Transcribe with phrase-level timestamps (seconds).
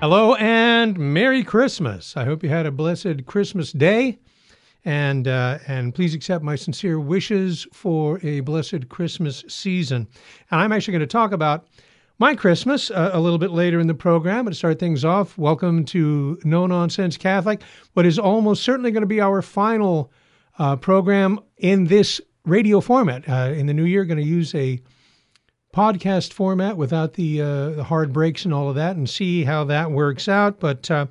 [0.00, 2.16] Hello and Merry Christmas.
[2.16, 4.18] I hope you had a blessed Christmas day.
[4.86, 10.08] And, uh, and please accept my sincere wishes for a blessed Christmas season.
[10.50, 11.66] And I'm actually going to talk about
[12.18, 14.46] my Christmas uh, a little bit later in the program.
[14.46, 17.60] But to start things off, welcome to No Nonsense Catholic,
[17.92, 20.10] what is almost certainly going to be our final
[20.58, 23.28] uh, program in this radio format.
[23.28, 24.80] Uh, in the new year, going to use a
[25.72, 29.64] podcast format without the, uh, the hard breaks and all of that and see how
[29.64, 30.58] that works out.
[30.60, 31.06] But uh,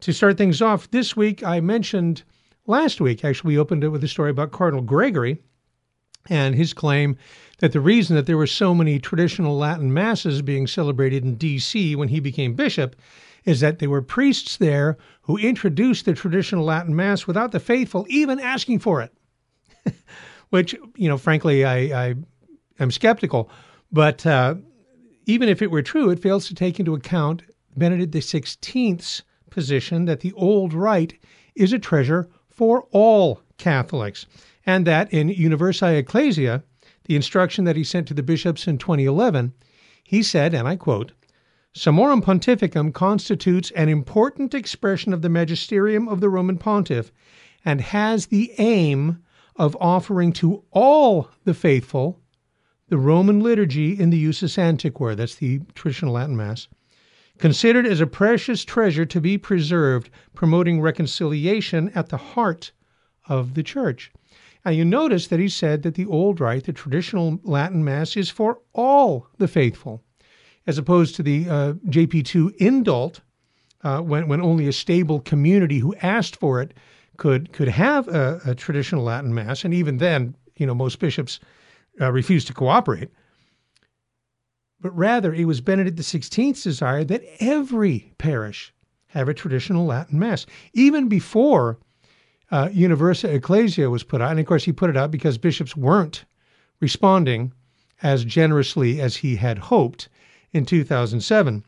[0.00, 2.22] to start things off this week, I mentioned
[2.66, 5.38] last week, actually, we opened it with a story about Cardinal Gregory
[6.28, 7.16] and his claim
[7.58, 11.96] that the reason that there were so many traditional Latin masses being celebrated in D.C.
[11.96, 12.96] when he became bishop
[13.44, 18.04] is that there were priests there who introduced the traditional Latin mass without the faithful
[18.08, 19.12] even asking for it.
[20.50, 22.14] Which, you know, frankly, I, I
[22.78, 23.50] am skeptical.
[23.96, 24.56] But uh,
[25.24, 27.44] even if it were true, it fails to take into account
[27.78, 31.18] Benedict XVI's position that the old rite
[31.54, 34.26] is a treasure for all Catholics,
[34.66, 36.62] and that in Universae Ecclesiae,
[37.06, 39.54] the instruction that he sent to the bishops in 2011,
[40.04, 41.12] he said, and I quote,
[41.74, 47.10] Summorum Pontificum constitutes an important expression of the magisterium of the Roman pontiff
[47.64, 49.22] and has the aim
[49.56, 52.20] of offering to all the faithful
[52.88, 56.68] the Roman liturgy in the Usus Antiquior, that's the traditional Latin Mass,
[57.38, 62.72] considered as a precious treasure to be preserved, promoting reconciliation at the heart
[63.28, 64.12] of the church.
[64.64, 68.30] Now, you notice that he said that the old rite, the traditional Latin Mass, is
[68.30, 70.02] for all the faithful,
[70.66, 73.20] as opposed to the uh, JP2 indult,
[73.82, 76.74] uh, when, when only a stable community who asked for it
[77.16, 79.64] could, could have a, a traditional Latin Mass.
[79.64, 81.38] And even then, you know, most bishops
[82.00, 83.10] uh, refused to cooperate.
[84.80, 88.72] But rather, it was Benedict XVI's desire that every parish
[89.08, 91.78] have a traditional Latin Mass, even before
[92.50, 94.30] uh, Universae Ecclesiae was put out.
[94.30, 96.24] And of course, he put it out because bishops weren't
[96.80, 97.52] responding
[98.02, 100.08] as generously as he had hoped
[100.52, 101.64] in 2007.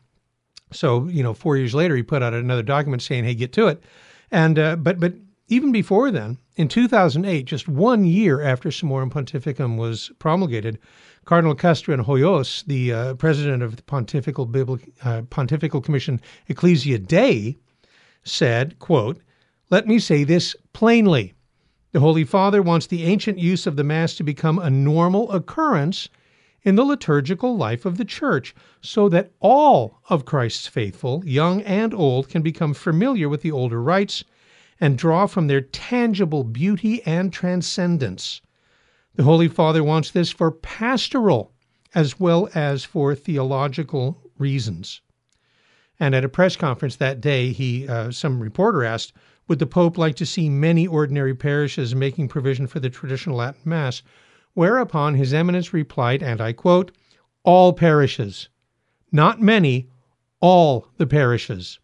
[0.71, 3.67] So, you know, four years later, he put out another document saying, "Hey, get to
[3.67, 3.83] it."
[4.31, 5.15] And uh, but but
[5.47, 10.77] even before then, in 2008, just one year after Summorum Pontificum was promulgated,
[11.23, 17.55] Cardinal Castrillón Hoyos, the uh, president of the Pontifical, Biblical, uh, Pontifical Commission Ecclesia Dei,
[18.25, 19.21] said, quote,
[19.69, 21.33] Let me say this plainly.
[21.93, 26.09] The Holy Father wants the ancient use of the Mass to become a normal occurrence
[26.63, 31.93] in the liturgical life of the Church, so that all of Christ's faithful, young and
[31.93, 34.25] old, can become familiar with the older rites
[34.79, 38.41] and draw from their tangible beauty and transcendence.
[39.15, 41.53] The Holy Father wants this for pastoral
[41.93, 45.01] as well as for theological reasons.
[45.99, 49.11] And at a press conference that day, he uh, some reporter asked,
[49.47, 53.61] "Would the Pope like to see many ordinary parishes making provision for the traditional Latin
[53.65, 54.01] Mass?"
[54.53, 56.91] Whereupon His Eminence replied, and I quote,
[57.43, 58.47] "All parishes,
[59.11, 59.89] not many,
[60.39, 61.79] all the parishes."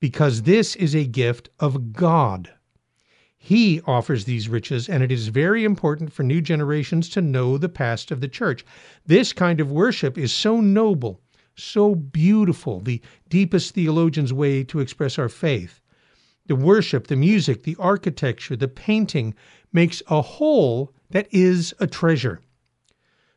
[0.00, 2.50] Because this is a gift of God.
[3.36, 7.68] He offers these riches, and it is very important for new generations to know the
[7.68, 8.64] past of the church.
[9.06, 11.20] This kind of worship is so noble,
[11.54, 15.80] so beautiful, the deepest theologian's way to express our faith.
[16.46, 19.34] The worship, the music, the architecture, the painting
[19.72, 22.40] makes a whole that is a treasure.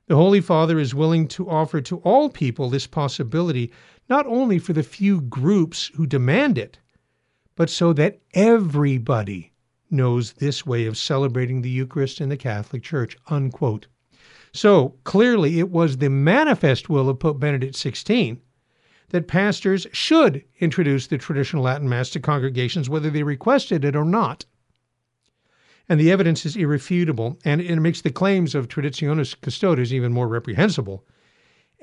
[0.07, 3.71] The Holy Father is willing to offer to all people this possibility
[4.09, 6.79] not only for the few groups who demand it,
[7.55, 9.53] but so that everybody
[9.89, 13.15] knows this way of celebrating the Eucharist in the Catholic Church.
[13.27, 13.87] Unquote.
[14.51, 18.39] So clearly, it was the manifest will of Pope Benedict XVI
[19.09, 24.05] that pastors should introduce the traditional Latin Mass to congregations, whether they requested it or
[24.05, 24.45] not.
[25.87, 30.27] And the evidence is irrefutable, and it makes the claims of Traditionis Custodes even more
[30.27, 31.05] reprehensible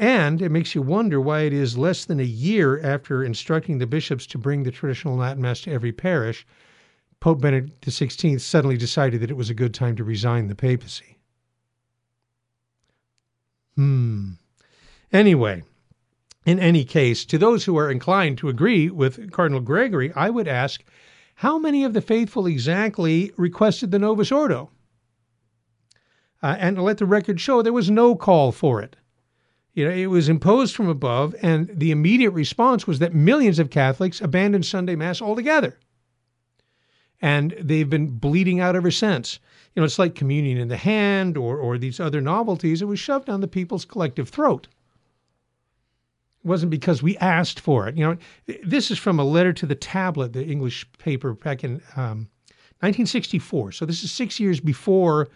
[0.00, 3.87] and it makes you wonder why it is less than a year after instructing the
[3.87, 6.47] bishops to bring the traditional Latin Mass to every parish,
[7.20, 11.19] Pope Benedict XVI suddenly decided that it was a good time to resign the papacy.
[13.76, 14.31] Hmm.
[15.12, 15.64] Anyway,
[16.46, 20.49] in any case, to those who are inclined to agree with Cardinal Gregory, I would
[20.49, 20.82] ask
[21.35, 24.70] how many of the faithful exactly requested the Novus Ordo?
[26.43, 28.96] Uh, and let the record show there was no call for it.
[29.72, 33.70] You know, it was imposed from above, and the immediate response was that millions of
[33.70, 35.78] Catholics abandoned Sunday Mass altogether.
[37.22, 39.38] And they've been bleeding out ever since.
[39.75, 42.82] You know, it's like communion in the hand or, or these other novelties.
[42.82, 44.67] It was shoved down the people's collective throat.
[46.43, 47.96] It wasn't because we asked for it.
[47.96, 51.75] You know, this is from a letter to the tablet, the English paper back in
[51.94, 52.28] um,
[52.81, 53.72] 1964.
[53.72, 55.28] So this is six years before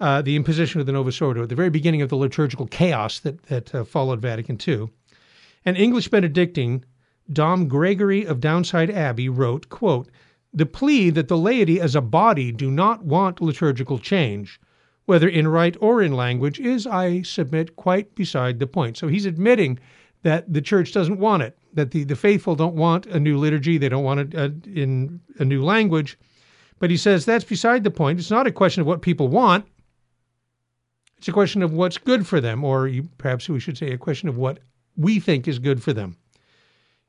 [0.00, 3.18] uh, the imposition of the Novus Ordo, at the very beginning of the liturgical chaos
[3.20, 4.88] that that uh, followed Vatican II.
[5.64, 6.84] An English Benedictine,
[7.32, 10.08] Dom Gregory of Downside Abbey, wrote, quote,
[10.52, 14.58] the plea that the laity as a body do not want liturgical change,
[15.04, 18.96] whether in rite or in language, is, I submit, quite beside the point.
[18.96, 19.78] So he's admitting
[20.22, 23.78] that the church doesn't want it, that the, the faithful don't want a new liturgy,
[23.78, 26.18] they don't want it uh, in a new language.
[26.78, 28.18] But he says that's beside the point.
[28.18, 29.66] It's not a question of what people want,
[31.18, 34.28] it's a question of what's good for them, or perhaps we should say a question
[34.28, 34.60] of what
[34.96, 36.16] we think is good for them.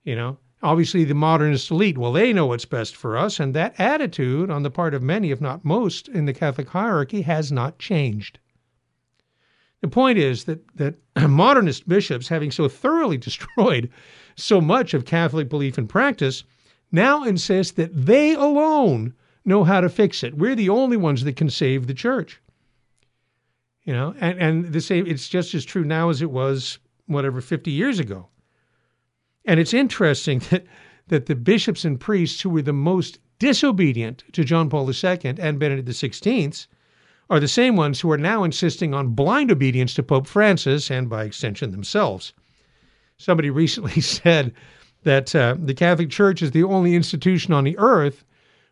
[0.04, 3.80] You know, obviously the modernist elite, well, they know what's best for us, and that
[3.80, 7.78] attitude on the part of many, if not most, in the Catholic hierarchy has not
[7.78, 8.40] changed.
[9.82, 10.96] The point is that, that
[11.30, 13.92] modernist bishops, having so thoroughly destroyed
[14.36, 16.44] so much of Catholic belief and practice,
[16.92, 19.14] now insist that they alone
[19.46, 20.36] know how to fix it.
[20.38, 22.42] We're the only ones that can save the church.
[23.90, 26.78] You know, and, and the same it's just as true now as it was
[27.08, 28.28] whatever 50 years ago.
[29.46, 30.68] And it's interesting that
[31.08, 35.58] that the bishops and priests who were the most disobedient to John Paul II and
[35.58, 36.68] Benedict XVI
[37.32, 41.10] are the same ones who are now insisting on blind obedience to Pope Francis and,
[41.10, 42.34] by extension, themselves.
[43.18, 44.54] Somebody recently said
[45.02, 48.24] that uh, the Catholic Church is the only institution on the earth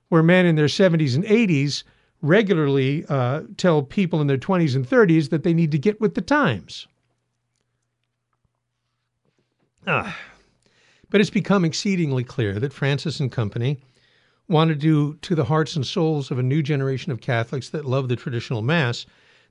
[0.09, 1.81] where men in their 70s and 80s
[2.21, 6.15] regularly uh, tell people in their 20s and 30s that they need to get with
[6.15, 6.87] the times.
[9.85, 10.17] Ah.
[11.09, 13.79] But it's become exceedingly clear that Francis and company
[14.49, 17.85] want to do to the hearts and souls of a new generation of Catholics that
[17.85, 19.05] love the traditional Mass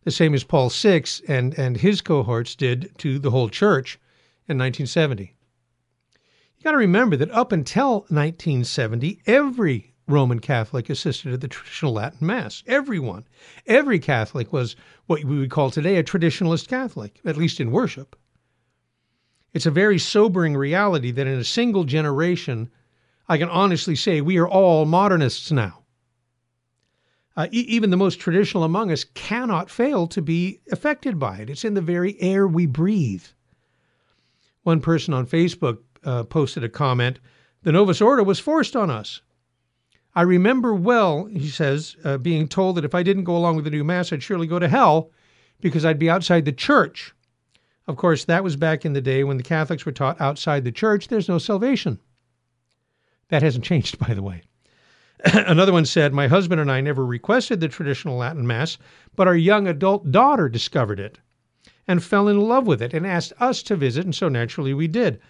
[0.06, 3.98] the same as Paul VI and, and his cohorts did to the whole church
[4.46, 5.34] in 1970.
[6.58, 11.92] You got to remember that up until 1970, every Roman Catholic assisted at the traditional
[11.92, 12.62] Latin Mass.
[12.66, 13.24] Everyone.
[13.66, 14.76] Every Catholic was
[15.06, 18.14] what we would call today a traditionalist Catholic, at least in worship.
[19.52, 22.70] It's a very sobering reality that in a single generation,
[23.28, 25.82] I can honestly say we are all modernists now.
[27.36, 31.50] Uh, e- even the most traditional among us cannot fail to be affected by it.
[31.50, 33.24] It's in the very air we breathe.
[34.62, 37.18] One person on Facebook uh, posted a comment
[37.62, 39.20] The Novus Ordo was forced on us.
[40.16, 43.66] I remember well, he says, uh, being told that if I didn't go along with
[43.66, 45.10] the new Mass, I'd surely go to hell
[45.60, 47.14] because I'd be outside the church.
[47.86, 50.72] Of course, that was back in the day when the Catholics were taught outside the
[50.72, 52.00] church, there's no salvation.
[53.28, 54.44] That hasn't changed, by the way.
[55.34, 58.78] Another one said, My husband and I never requested the traditional Latin Mass,
[59.16, 61.18] but our young adult daughter discovered it
[61.86, 64.88] and fell in love with it and asked us to visit, and so naturally we
[64.88, 65.20] did.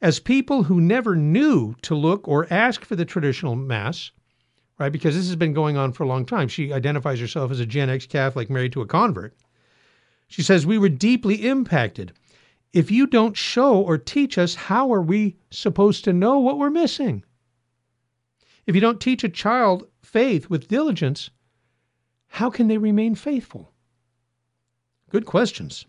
[0.00, 4.10] As people who never knew to look or ask for the traditional Mass,
[4.78, 4.92] right?
[4.92, 6.48] Because this has been going on for a long time.
[6.48, 9.36] She identifies herself as a Gen X Catholic married to a convert.
[10.28, 12.12] She says, We were deeply impacted.
[12.72, 16.70] If you don't show or teach us, how are we supposed to know what we're
[16.70, 17.22] missing?
[18.66, 21.30] If you don't teach a child faith with diligence,
[22.28, 23.72] how can they remain faithful?
[25.10, 25.84] Good questions.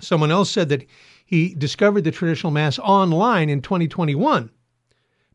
[0.00, 0.86] Someone else said that
[1.24, 4.50] he discovered the traditional Mass online in 2021,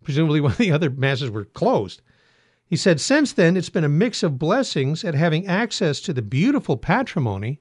[0.03, 2.01] presumably when the other Masses were closed.
[2.71, 6.21] He said, Since then, it's been a mix of blessings at having access to the
[6.21, 7.59] beautiful patrimony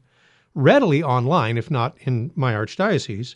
[0.54, 3.34] readily online, if not in my archdiocese,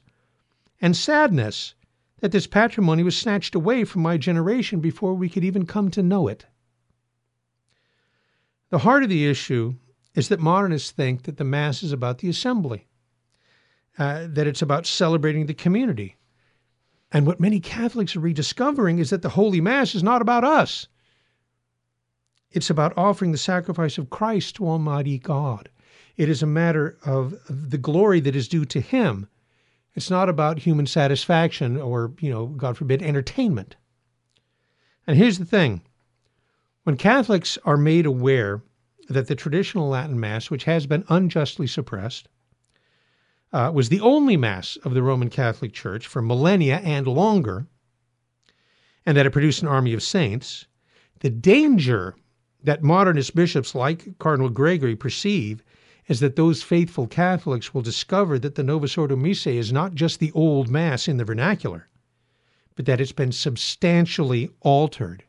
[0.80, 1.74] and sadness
[2.20, 6.00] that this patrimony was snatched away from my generation before we could even come to
[6.00, 6.46] know it.
[8.70, 9.74] The heart of the issue
[10.14, 12.86] is that modernists think that the Mass is about the assembly,
[13.98, 16.14] uh, that it's about celebrating the community.
[17.10, 20.86] And what many Catholics are rediscovering is that the Holy Mass is not about us.
[22.54, 25.68] It's about offering the sacrifice of Christ to Almighty God.
[26.16, 29.26] It is a matter of the glory that is due to Him.
[29.96, 33.74] It's not about human satisfaction or, you know, God forbid, entertainment.
[35.04, 35.82] And here's the thing
[36.84, 38.62] when Catholics are made aware
[39.08, 42.28] that the traditional Latin Mass, which has been unjustly suppressed,
[43.52, 47.66] uh, was the only Mass of the Roman Catholic Church for millennia and longer,
[49.04, 50.66] and that it produced an army of saints,
[51.18, 52.14] the danger
[52.64, 55.62] that modernist bishops like Cardinal Gregory perceive
[56.08, 60.18] is that those faithful Catholics will discover that the Novus Ordo Missae is not just
[60.18, 61.88] the old Mass in the vernacular,
[62.74, 65.24] but that it's been substantially altered,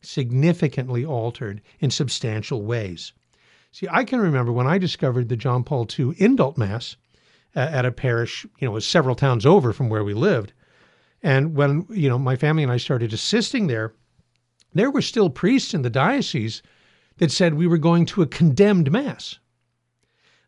[0.00, 3.12] significantly altered in substantial ways.
[3.72, 6.96] See, I can remember when I discovered the John Paul II Indult Mass
[7.54, 10.52] uh, at a parish, you know, was several towns over from where we lived.
[11.22, 13.92] And when, you know, my family and I started assisting there,
[14.78, 16.62] there were still priests in the diocese
[17.18, 19.38] that said we were going to a condemned mass.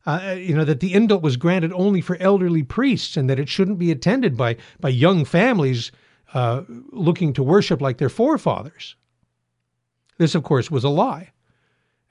[0.06, 3.48] Uh, you know that the indult was granted only for elderly priests, and that it
[3.48, 5.92] shouldn't be attended by by young families
[6.34, 8.96] uh, looking to worship like their forefathers.
[10.18, 11.32] This, of course, was a lie.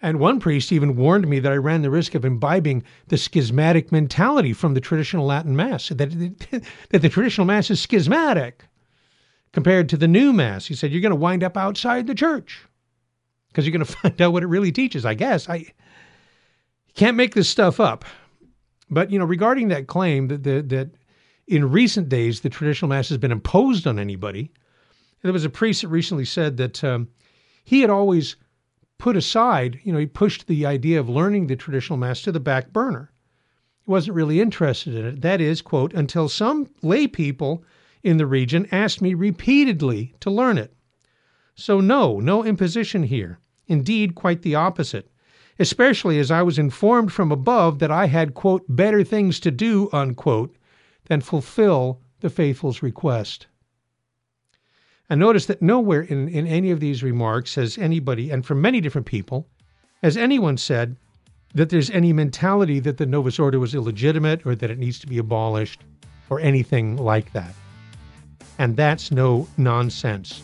[0.02, 3.92] And one priest even warned me that I ran the risk of imbibing the schismatic
[3.92, 6.12] mentality from the traditional Latin Mass, that,
[6.90, 8.67] that the traditional Mass is schismatic
[9.58, 10.68] compared to the new Mass.
[10.68, 12.64] He said, You're going to wind up outside the church
[13.48, 15.04] because you're going to find out what it really teaches.
[15.04, 15.66] I guess I
[16.94, 18.06] can't make this stuff up.
[18.92, 20.90] But you know, regarding that claim that that, that
[21.48, 24.52] in recent days the traditional mass has been imposed on anybody,
[25.24, 27.08] there was a priest that recently said that um,
[27.64, 28.36] he had always
[29.00, 32.40] put aside, you know, he pushed the idea of learning the traditional mass to the
[32.40, 33.12] back burner.
[33.84, 35.22] He wasn't really interested in it.
[35.22, 37.64] That is, quote, until some lay people
[38.08, 40.74] in the region asked me repeatedly to learn it.
[41.56, 43.40] So no, no imposition here.
[43.68, 45.12] Indeed, quite the opposite,
[45.60, 49.90] especially as I was informed from above that I had, quote, better things to do,
[49.92, 50.56] unquote,
[51.06, 53.48] than fulfill the faithful's request.
[55.10, 58.82] And notice that nowhere in, in any of these remarks has anybody, and from many
[58.82, 59.48] different people,
[60.04, 60.96] has anyone said
[61.54, 65.08] that there's any mentality that the Novus Ordo is illegitimate or that it needs to
[65.08, 65.82] be abolished
[66.30, 67.54] or anything like that.
[68.60, 70.44] And that's no nonsense.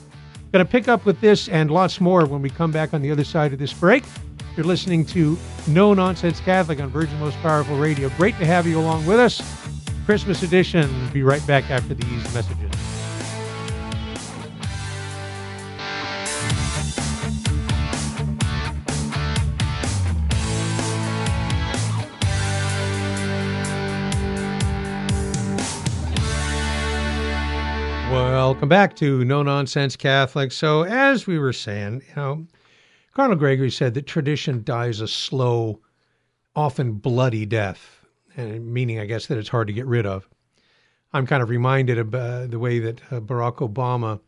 [0.52, 3.12] Going to pick up with this and lots more when we come back on the
[3.12, 4.04] other side of this break.
[4.56, 5.36] You're listening to
[5.68, 8.10] No Nonsense Catholic on Virgin Most Powerful Radio.
[8.10, 9.42] Great to have you along with us.
[10.06, 11.10] Christmas edition.
[11.12, 12.93] Be right back after these messages.
[28.54, 30.56] Welcome back to No Nonsense Catholics.
[30.56, 32.46] So, as we were saying, you know,
[33.16, 35.82] Cardinal Gregory said that tradition dies a slow,
[36.56, 38.06] often bloody death,
[38.38, 40.30] and meaning, I guess, that it's hard to get rid of.
[41.14, 44.20] I'm kind of reminded of uh, the way that uh, Barack Obama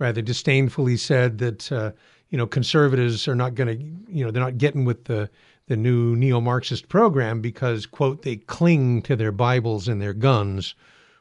[0.00, 1.92] rather disdainfully said that, uh,
[2.30, 5.30] you know, conservatives are not going to, you know, they're not getting with the,
[5.68, 10.74] the new neo Marxist program because, quote, they cling to their Bibles and their guns,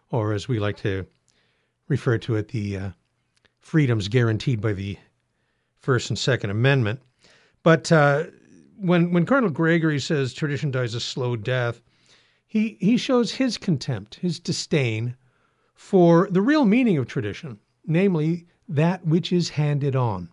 [0.10, 1.06] or as we like to
[1.94, 2.90] refer to it, the uh,
[3.60, 4.98] freedoms guaranteed by the
[5.78, 7.00] First and Second Amendment.
[7.62, 8.24] But uh,
[8.78, 11.84] when when Cardinal Gregory says tradition dies a slow death,
[12.48, 15.16] he he shows his contempt, his disdain
[15.76, 20.30] for the real meaning of tradition, namely that which is handed on.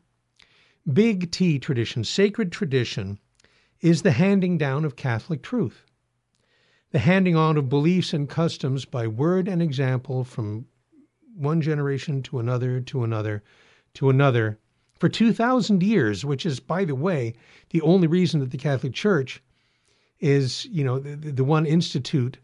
[0.91, 3.19] Big T tradition, sacred tradition,
[3.83, 5.85] is the handing down of Catholic truth,
[6.91, 10.65] the handing on of beliefs and customs by word and example from
[11.41, 13.43] one generation to another to another
[13.95, 14.59] to another
[15.01, 17.35] for 2,000 years, which is, by the way,
[17.71, 19.43] the only reason that the Catholic Church
[20.21, 22.37] is, you know, the, the one institute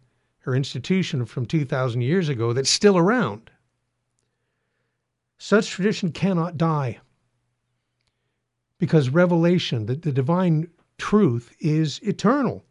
[0.47, 3.51] or institution from 2,000 years ago that's still around.
[5.37, 6.99] Such tradition cannot die
[8.79, 12.65] because revelation, the, the divine truth, is eternal.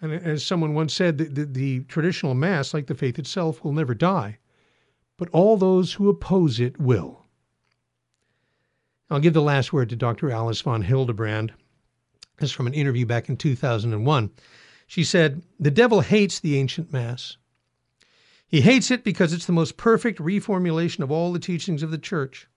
[0.00, 3.72] And as someone once said, the, the, the traditional Mass, like the faith itself, will
[3.72, 4.38] never die
[5.16, 7.24] but all those who oppose it will.
[9.08, 10.30] I'll give the last word to Dr.
[10.30, 11.52] Alice von Hildebrand.
[12.38, 14.30] This is from an interview back in 2001.
[14.86, 17.36] She said, The devil hates the ancient Mass.
[18.48, 21.98] He hates it because it's the most perfect reformulation of all the teachings of the
[21.98, 22.48] Church.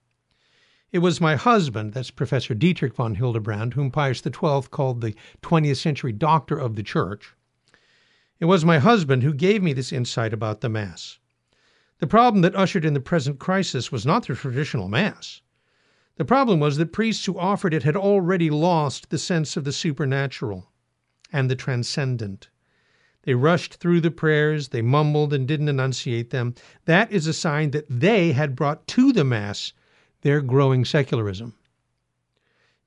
[0.92, 5.76] It was my husband, that's Professor Dietrich von Hildebrand, whom Pius XII called the 20th
[5.76, 7.36] century doctor of the Church.
[8.40, 11.19] It was my husband who gave me this insight about the Mass.
[12.00, 15.42] The problem that ushered in the present crisis was not the traditional Mass.
[16.16, 19.72] The problem was that priests who offered it had already lost the sense of the
[19.72, 20.70] supernatural
[21.30, 22.48] and the transcendent.
[23.24, 26.54] They rushed through the prayers, they mumbled and didn't enunciate them.
[26.86, 29.74] That is a sign that they had brought to the Mass
[30.22, 31.54] their growing secularism.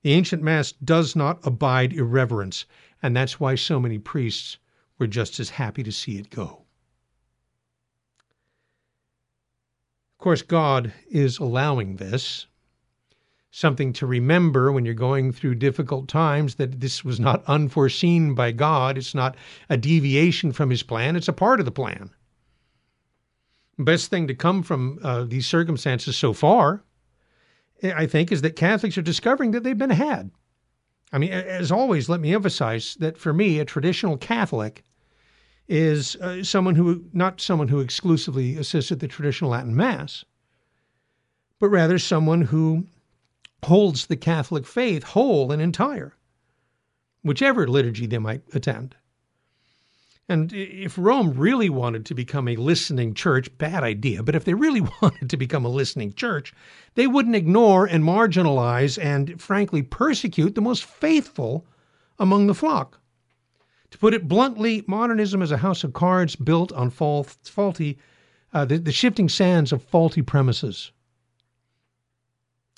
[0.02, 2.66] The ancient Mass does not abide irreverence,
[3.04, 4.58] and that's why so many priests
[4.98, 6.63] were just as happy to see it go.
[10.24, 12.48] Course, God is allowing this.
[13.52, 18.52] Something to remember when you're going through difficult times that this was not unforeseen by
[18.52, 18.98] God.
[18.98, 19.36] It's not
[19.70, 22.10] a deviation from His plan, it's a part of the plan.
[23.78, 26.84] Best thing to come from uh, these circumstances so far,
[27.84, 30.32] I think, is that Catholics are discovering that they've been had.
[31.12, 34.84] I mean, as always, let me emphasize that for me, a traditional Catholic
[35.68, 40.26] is uh, someone who, not someone who exclusively assists at the traditional Latin Mass,
[41.60, 42.86] but rather someone who
[43.64, 46.16] holds the Catholic faith whole and entire,
[47.24, 48.96] whichever liturgy they might attend.
[50.30, 54.54] And if Rome really wanted to become a listening church, bad idea, but if they
[54.54, 56.54] really wanted to become a listening church,
[56.96, 61.66] they wouldn't ignore and marginalize and, frankly, persecute the most faithful
[62.20, 63.00] among the flock.
[63.94, 68.00] To put it bluntly, modernism is a house of cards built on faulty,
[68.52, 70.92] uh, the, the shifting sands of faulty premises.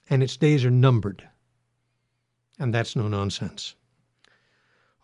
[0.09, 1.25] And its days are numbered.
[2.59, 3.75] And that's no nonsense.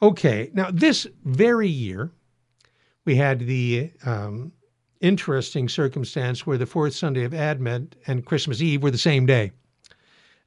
[0.02, 2.12] Okay, now this very year,
[3.06, 4.52] we had the um,
[5.00, 9.54] interesting circumstance where the fourth Sunday of Advent and Christmas Eve were the same day.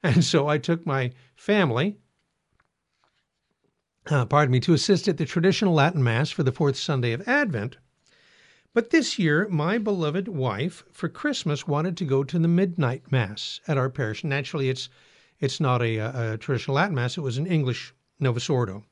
[0.03, 1.97] And so I took my family,
[4.11, 7.27] uh, pardon me, to assist at the traditional Latin Mass for the fourth Sunday of
[7.27, 7.79] Advent.
[8.75, 13.61] But this year, my beloved wife, for Christmas, wanted to go to the midnight Mass
[13.69, 14.25] at our parish.
[14.25, 14.89] Naturally, it's
[15.41, 18.85] it's not a, a traditional Latin Mass; it was an English Novus Ordo.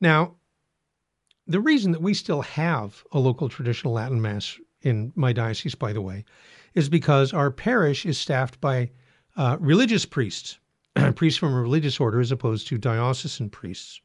[0.00, 0.36] Now,
[1.46, 5.92] the reason that we still have a local traditional Latin Mass in my diocese, by
[5.92, 6.24] the way,
[6.74, 8.90] is because our parish is staffed by
[9.36, 10.58] uh, religious priests,
[11.16, 14.00] priests from a religious order as opposed to diocesan priests.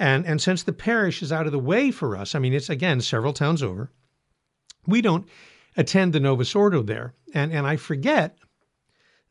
[0.00, 2.70] And, and since the parish is out of the way for us, I mean, it's
[2.70, 3.92] again several towns over,
[4.86, 5.28] we don't
[5.76, 7.12] attend the Novus Ordo there.
[7.34, 8.38] And, and I forget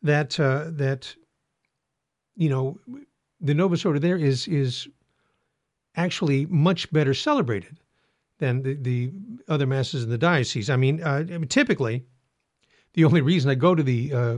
[0.03, 1.15] that, uh, that,
[2.35, 2.79] you know,
[3.41, 4.87] the Novus Ordo there is, is
[5.95, 7.79] actually much better celebrated
[8.37, 9.11] than the, the
[9.47, 10.69] other masses in the diocese.
[10.69, 12.05] I mean, uh, typically,
[12.93, 14.37] the only reason I go to the uh,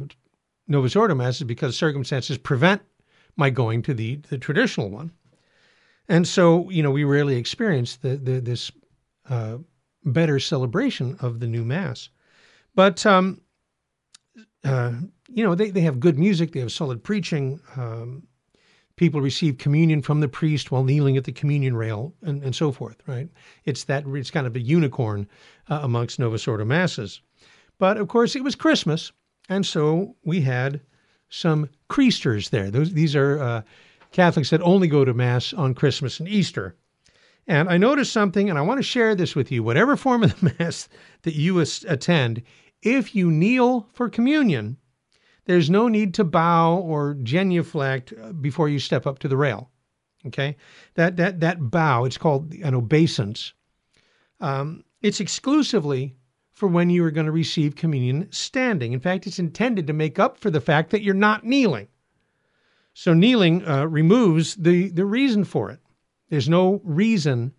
[0.66, 2.82] Novus Ordo Mass is because circumstances prevent
[3.36, 5.12] my going to the, the traditional one.
[6.12, 8.70] And so, you know, we rarely experience the, the this
[9.30, 9.60] uh,
[10.04, 12.10] better celebration of the new Mass.
[12.76, 13.40] But, um,
[14.66, 14.92] uh,
[15.30, 17.62] you know, they, they have good music, they have solid preaching.
[17.78, 18.28] Um,
[18.98, 22.74] people receive communion from the priest while kneeling at the communion rail and, and so
[22.74, 23.30] forth, right?
[23.64, 25.30] It's that it's kind of a unicorn
[25.70, 27.22] uh, amongst Novus Ordo masses.
[27.80, 29.14] But of course, it was Christmas,
[29.48, 30.82] and so we had
[31.30, 32.70] some Creasters there.
[32.70, 33.62] Those these are uh,
[34.12, 36.76] Catholics that only go to Mass on Christmas and Easter.
[37.48, 39.64] And I noticed something, and I want to share this with you.
[39.64, 40.88] Whatever form of the Mass
[41.24, 42.44] that you attend,
[42.82, 44.78] if you kneel for communion,
[45.46, 49.70] there's no need to bow or genuflect uh, before you step up to the rail.
[50.28, 50.56] Okay,
[50.94, 53.54] that that that bow it's called an obeisance.
[54.40, 56.16] Um, it's exclusively
[56.52, 58.94] for when you are going to receive communion standing.
[58.94, 61.88] In fact, it's intended to make up for the fact that you're not kneeling.
[62.94, 65.80] So kneeling uh, removes the the reason for it.
[66.30, 67.54] There's no reason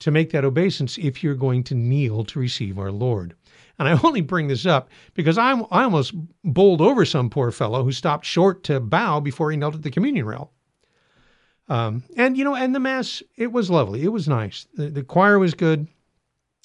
[0.00, 3.34] to make that obeisance if you're going to kneel to receive our Lord.
[3.78, 6.12] And I only bring this up because I'm, I almost
[6.44, 9.90] bowled over some poor fellow who stopped short to bow before he knelt at the
[9.90, 10.52] communion rail.
[11.68, 14.02] Um, and, you know, and the Mass, it was lovely.
[14.02, 14.66] It was nice.
[14.74, 15.86] The, the choir was good.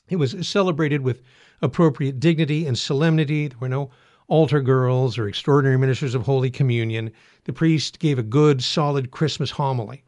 [0.09, 1.21] It was celebrated with
[1.61, 3.47] appropriate dignity and solemnity.
[3.47, 3.91] There were no
[4.27, 7.11] altar girls or extraordinary ministers of Holy Communion.
[7.45, 10.03] The priest gave a good, solid Christmas homily.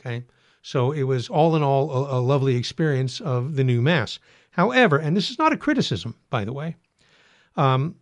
[0.00, 0.24] Okay.
[0.62, 4.18] So it was all in all a, a lovely experience of the new Mass.
[4.50, 6.76] However, and this is not a criticism, by the way,
[7.56, 7.96] um,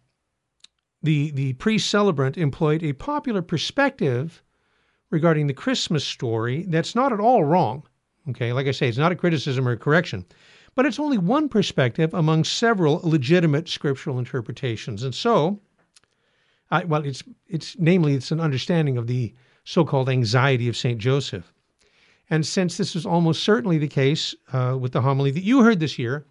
[1.02, 4.42] the, the priest celebrant employed a popular perspective
[5.10, 7.82] regarding the Christmas story that's not at all wrong.
[8.28, 10.26] Okay, like I say, it's not a criticism or a correction,
[10.74, 15.02] but it's only one perspective among several legitimate scriptural interpretations.
[15.02, 15.60] And so,
[16.70, 21.52] I, well, it's it's namely it's an understanding of the so-called anxiety of Saint Joseph.
[22.30, 25.80] And since this is almost certainly the case uh, with the homily that you heard
[25.80, 26.26] this year,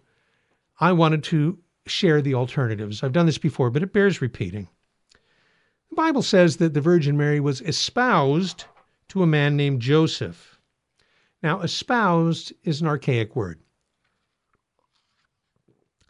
[0.80, 3.02] I wanted to share the alternatives.
[3.02, 4.68] I've done this before, but it bears repeating.
[5.90, 8.64] The Bible says that the Virgin Mary was espoused
[9.08, 10.58] to a man named Joseph.
[11.42, 13.60] Now, espoused is an archaic word.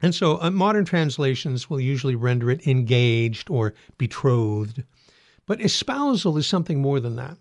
[0.02, 4.82] And so uh, modern translations will usually render it engaged or betrothed.
[5.46, 7.36] But espousal is something more than that.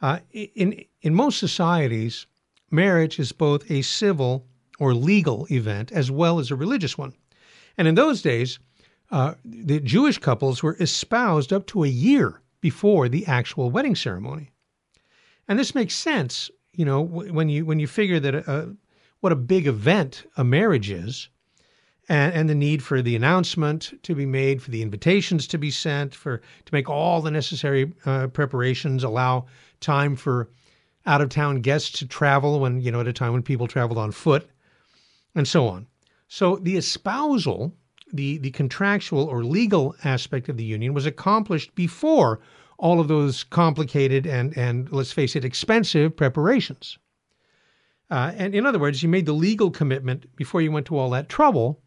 [0.00, 2.26] Uh, in, in most societies,
[2.70, 4.46] marriage is both a civil
[4.78, 7.14] or legal event as well as a religious one.
[7.78, 8.58] And in those days,
[9.10, 14.50] uh, the Jewish couples were espoused up to a year before the actual wedding ceremony.
[15.48, 18.74] And this makes sense, you know, when you when you figure that a,
[19.20, 21.28] what a big event a marriage is,
[22.08, 25.70] and, and the need for the announcement to be made, for the invitations to be
[25.70, 29.46] sent, for to make all the necessary uh, preparations, allow
[29.80, 30.50] time for
[31.06, 33.98] out of town guests to travel when, you know, at a time when people traveled
[33.98, 34.48] on foot
[35.34, 35.86] and so on.
[36.28, 37.74] So the espousal,
[38.12, 42.40] the, the contractual or legal aspect of the union was accomplished before
[42.78, 46.98] all of those complicated and, and let's face it, expensive preparations.
[48.10, 51.10] Uh, and in other words, you made the legal commitment before you went to all
[51.10, 51.80] that trouble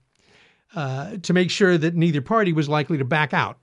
[0.75, 3.59] uh, to make sure that neither party was likely to back out.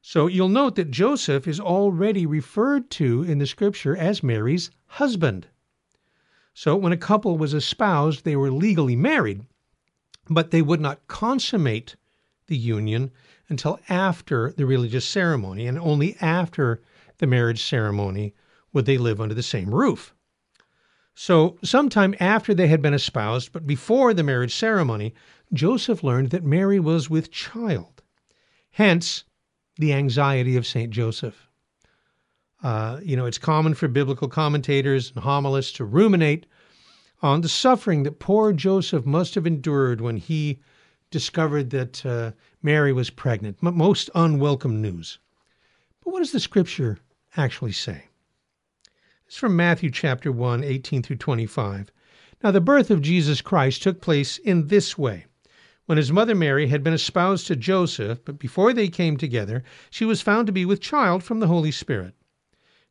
[0.00, 5.48] So you'll note that Joseph is already referred to in the scripture as Mary's husband.
[6.54, 9.44] So when a couple was espoused, they were legally married,
[10.28, 11.96] but they would not consummate
[12.46, 13.10] the union
[13.48, 16.80] until after the religious ceremony, and only after
[17.18, 18.34] the marriage ceremony
[18.72, 20.14] would they live under the same roof.
[21.20, 25.14] So, sometime after they had been espoused, but before the marriage ceremony,
[25.52, 28.02] Joseph learned that Mary was with child.
[28.70, 29.24] Hence,
[29.78, 30.92] the anxiety of St.
[30.92, 31.48] Joseph.
[32.62, 36.46] Uh, you know, it's common for biblical commentators and homilists to ruminate
[37.20, 40.60] on the suffering that poor Joseph must have endured when he
[41.10, 42.30] discovered that uh,
[42.62, 43.60] Mary was pregnant.
[43.60, 45.18] Most unwelcome news.
[46.04, 47.00] But what does the scripture
[47.36, 48.04] actually say?
[49.28, 51.92] It's from Matthew chapter 1, 18 through 25.
[52.42, 55.26] Now, the birth of Jesus Christ took place in this way.
[55.84, 60.06] When his mother Mary had been espoused to Joseph, but before they came together, she
[60.06, 62.14] was found to be with child from the Holy Spirit.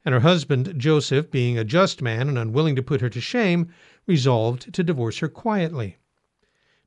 [0.05, 3.69] And her husband, Joseph, being a just man and unwilling to put her to shame,
[4.05, 5.97] resolved to divorce her quietly.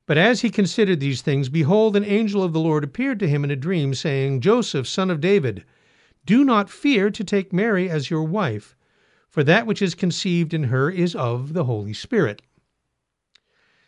[0.05, 3.43] But as he considered these things, behold, an angel of the Lord appeared to him
[3.43, 5.65] in a dream, saying, Joseph, son of David,
[6.25, 8.77] do not fear to take Mary as your wife,
[9.31, 12.43] for that which is conceived in her is of the Holy Spirit.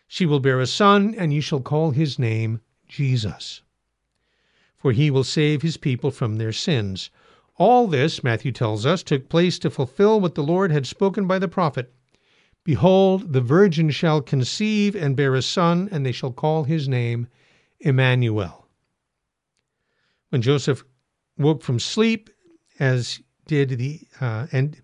[0.08, 3.62] She will bear a son, and you shall call his name Jesus.
[4.78, 7.12] For he will save his people from their sins.
[7.58, 11.38] All this, Matthew tells us, took place to fulfill what the Lord had spoken by
[11.38, 11.94] the prophet
[12.64, 17.28] Behold, the virgin shall conceive and bear a son, and they shall call his name
[17.82, 18.68] Emmanuel.
[20.30, 20.86] When Joseph
[21.38, 22.30] woke from sleep,
[22.80, 24.82] as did the uh, and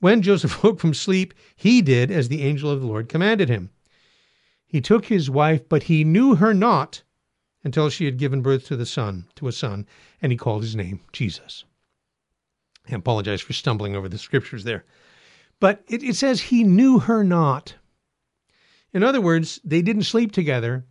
[0.00, 3.70] when Joseph woke from sleep, he did as the angel of the Lord commanded him.
[4.66, 7.02] He took his wife, but he knew her not
[7.62, 9.86] until she had given birth to the son, to a son,
[10.22, 11.64] and he called his name Jesus.
[12.90, 14.84] I apologize for stumbling over the scriptures there.
[15.60, 17.74] But it, it says he knew her not.
[18.92, 20.86] In other words, they didn't sleep together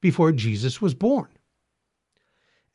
[0.00, 1.28] before Jesus was born.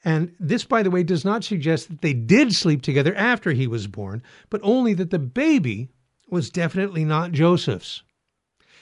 [0.06, 3.66] And this, by the way, does not suggest that they did sleep together after he
[3.66, 5.90] was born, but only that the baby
[6.30, 8.04] was definitely not Joseph's,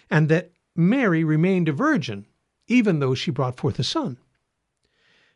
[0.10, 2.26] and that Mary remained a virgin,
[2.68, 4.18] even though she brought forth a son.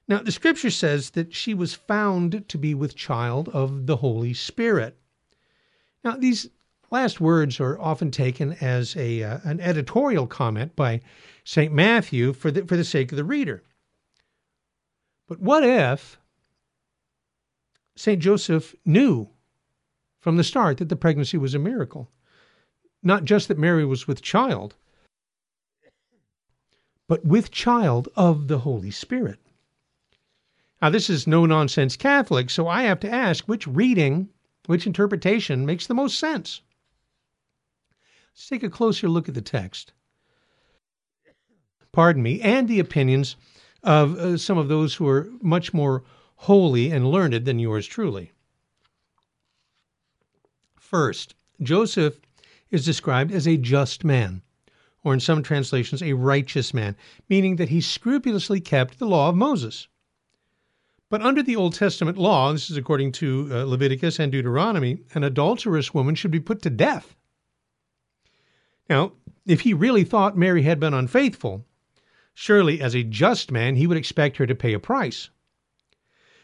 [0.10, 4.34] Now, the scripture says that she was found to be with child of the Holy
[4.34, 4.98] Spirit.
[6.04, 6.50] Now, these
[6.92, 11.00] last words are often taken as a, uh, an editorial comment by
[11.46, 11.74] St.
[11.74, 13.64] Matthew for the, for the sake of the reader.
[15.28, 16.18] But what if
[17.96, 18.22] St.
[18.22, 19.30] Joseph knew
[20.20, 22.10] from the start that the pregnancy was a miracle?
[23.04, 24.76] Not just that Mary was with child,
[27.08, 29.40] but with child of the Holy Spirit.
[30.82, 34.30] Now, this is no nonsense Catholic, so I have to ask which reading,
[34.68, 36.62] which interpretation makes the most sense?
[38.32, 39.94] Let's take a closer look at the text.
[41.92, 43.38] Pardon me, and the opinions
[43.88, 46.04] of uh, some of those who are much more
[46.36, 48.34] holy and learned than yours truly.
[50.76, 52.20] First, Joseph
[52.70, 54.42] is described as a just man
[55.06, 56.98] or in some translations, a righteous man,
[57.30, 59.88] meaning that he scrupulously kept the law of Moses.
[61.10, 65.24] But under the Old Testament law, this is according to uh, Leviticus and Deuteronomy, an
[65.24, 67.16] adulterous woman should be put to death.
[68.90, 69.14] Now,
[69.46, 71.66] if he really thought Mary had been unfaithful,
[72.40, 75.32] surely as a just man he would expect her to pay a price.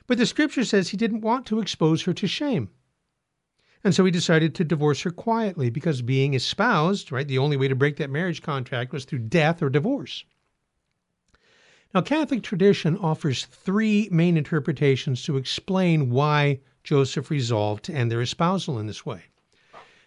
[0.08, 2.72] But the scripture says he didn't want to expose her to shame.
[3.84, 7.68] And so he decided to divorce her quietly because being espoused, right, the only way
[7.68, 10.26] to break that marriage contract was through death or divorce.
[11.94, 18.22] Now, Catholic tradition offers three main interpretations to explain why Joseph resolved to end their
[18.22, 19.26] espousal in this way.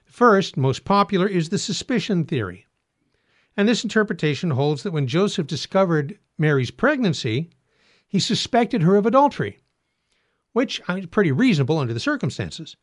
[0.07, 2.66] The first, most popular, is the suspicion theory.
[3.57, 7.51] And this interpretation holds that when Joseph discovered Mary's pregnancy,
[8.07, 9.59] he suspected her of adultery,
[10.53, 12.77] which is pretty reasonable under the circumstances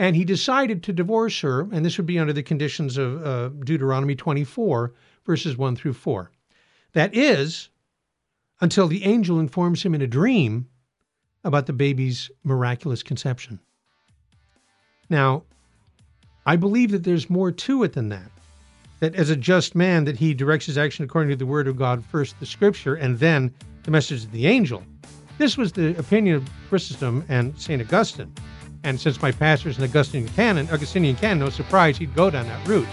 [0.00, 3.48] and he decided to divorce her, and this would be under the conditions of uh,
[3.48, 4.94] Deuteronomy 24,
[5.26, 6.30] verses 1 through 4.
[6.94, 7.68] That is,
[8.62, 10.70] until the angel informs him in a dream
[11.44, 13.60] about the baby's miraculous conception.
[15.10, 15.42] Now,
[16.46, 18.30] I believe that there's more to it than that.
[19.00, 21.76] That as a just man, that he directs his action according to the word of
[21.76, 24.82] God, first the scripture, and then the message of the angel.
[25.38, 27.80] This was the opinion of Chrysostom and St.
[27.80, 28.32] Augustine.
[28.84, 32.68] And since my pastor's an Augustinian canon, Augustinian canon, no surprise he'd go down that
[32.68, 32.88] route.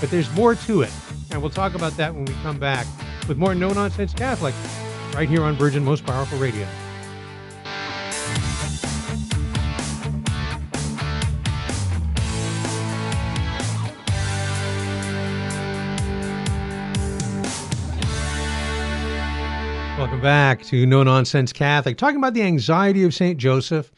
[0.00, 0.92] But there's more to it.
[1.30, 2.86] And we'll talk about that when we come back
[3.26, 4.54] with more No Nonsense Catholic
[5.14, 6.66] right here on Virgin Most Powerful Radio.
[19.98, 23.36] Welcome back to No Nonsense Catholic, talking about the anxiety of St.
[23.36, 23.90] Joseph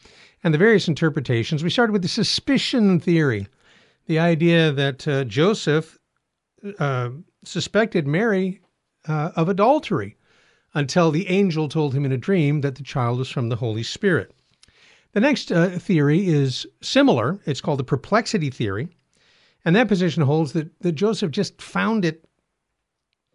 [0.43, 1.63] and the various interpretations.
[1.63, 3.47] We started with the suspicion theory,
[4.07, 5.99] the idea that uh, Joseph
[6.79, 7.11] uh,
[7.45, 8.61] suspected Mary
[9.07, 10.17] uh, of adultery
[10.73, 13.83] until the angel told him in a dream that the child was from the Holy
[13.83, 14.33] Spirit.
[15.11, 17.39] The next uh, theory is similar.
[17.45, 18.89] It's called the perplexity theory.
[19.65, 22.27] And that position holds that, that Joseph just found it,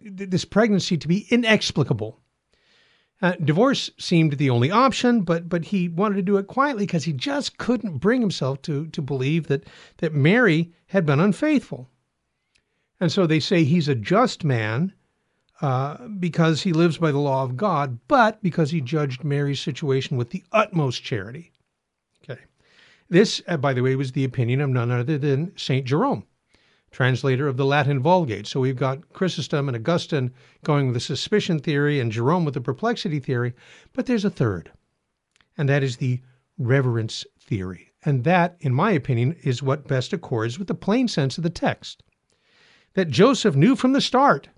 [0.01, 2.21] this pregnancy, to be inexplicable.
[3.23, 7.05] Uh, divorce seemed the only option, but but he wanted to do it quietly because
[7.05, 9.67] he just couldn't bring himself to to believe that
[9.99, 11.89] that Mary had been unfaithful.
[13.01, 14.93] And so they say he's a just man
[15.63, 20.17] uh, because he lives by the law of God, but because he judged Mary's situation
[20.17, 21.53] with the utmost charity.
[22.23, 22.41] Okay,
[23.09, 26.25] this, uh, by the way, was the opinion of none other than Saint Jerome
[26.97, 28.47] translator of the Latin Vulgate.
[28.47, 30.33] So we've got Chrysostom and Augustine
[30.65, 33.53] going with the suspicion theory and Jerome with the perplexity theory.
[33.93, 34.73] But there's a third,
[35.59, 36.23] and that is the
[36.57, 37.93] reverence theory.
[38.03, 41.51] And that, in my opinion, is what best accords with the plain sense of the
[41.51, 42.03] text.
[42.95, 44.49] That Joseph knew from the start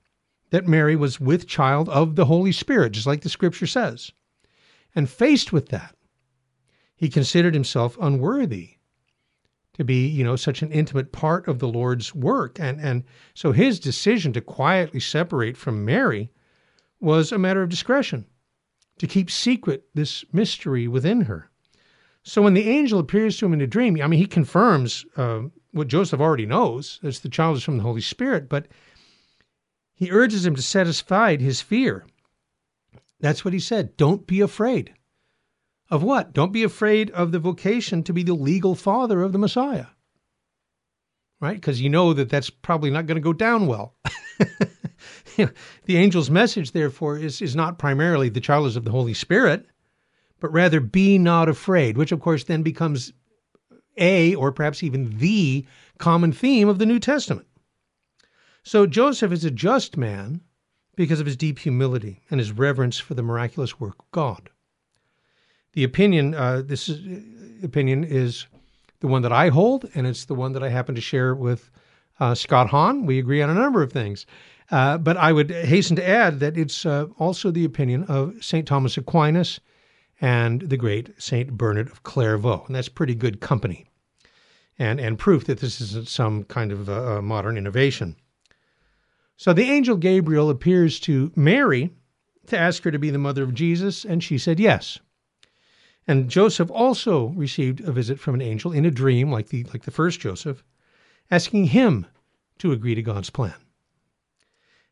[0.50, 4.12] that Mary was with child of the Holy Spirit, just like the scripture says.
[4.94, 5.96] And faced with that,
[6.94, 8.77] he considered himself unworthy
[9.78, 12.58] to be, you know, such an intimate part of the Lord's work.
[12.60, 16.30] And, and so his decision to quietly separate from Mary
[17.00, 18.26] was a matter of discretion,
[18.98, 21.48] to keep secret this mystery within her.
[22.24, 25.42] So when the angel appears to him in a dream, I mean, he confirms uh,
[25.70, 28.66] what Joseph already knows, that the child is from the Holy Spirit, but
[29.94, 32.04] he urges him to aside his fear.
[33.20, 33.96] That's what he said.
[33.96, 34.92] Don't be afraid.
[35.90, 36.34] Of what?
[36.34, 39.86] Don't be afraid of the vocation to be the legal father of the Messiah.
[41.40, 41.56] Right?
[41.56, 43.94] Because you know that that's probably not going to go down well.
[45.36, 49.66] the angel's message, therefore, is, is not primarily the child is of the Holy Spirit,
[50.40, 53.12] but rather be not afraid, which of course then becomes
[53.96, 55.64] a, or perhaps even the,
[55.98, 57.46] common theme of the New Testament.
[58.62, 60.42] So Joseph is a just man
[60.96, 64.50] because of his deep humility and his reverence for the miraculous work of God
[65.78, 67.22] the opinion, uh, this is,
[67.62, 68.48] opinion is
[68.98, 71.70] the one that I hold, and it's the one that I happen to share with
[72.18, 73.06] uh, Scott Hahn.
[73.06, 74.26] We agree on a number of things.
[74.72, 78.66] Uh, but I would hasten to add that it's uh, also the opinion of St.
[78.66, 79.60] Thomas Aquinas
[80.20, 81.52] and the great St.
[81.56, 82.64] Bernard of Clairvaux.
[82.66, 83.86] And that's pretty good company
[84.80, 88.16] and, and proof that this isn't some kind of uh, modern innovation.
[89.36, 91.92] So the angel Gabriel appears to Mary
[92.48, 94.98] to ask her to be the mother of Jesus, and she said yes.
[96.08, 99.82] And Joseph also received a visit from an angel in a dream, like the, like
[99.82, 100.64] the first Joseph,
[101.30, 102.06] asking him
[102.58, 103.54] to agree to God's plan.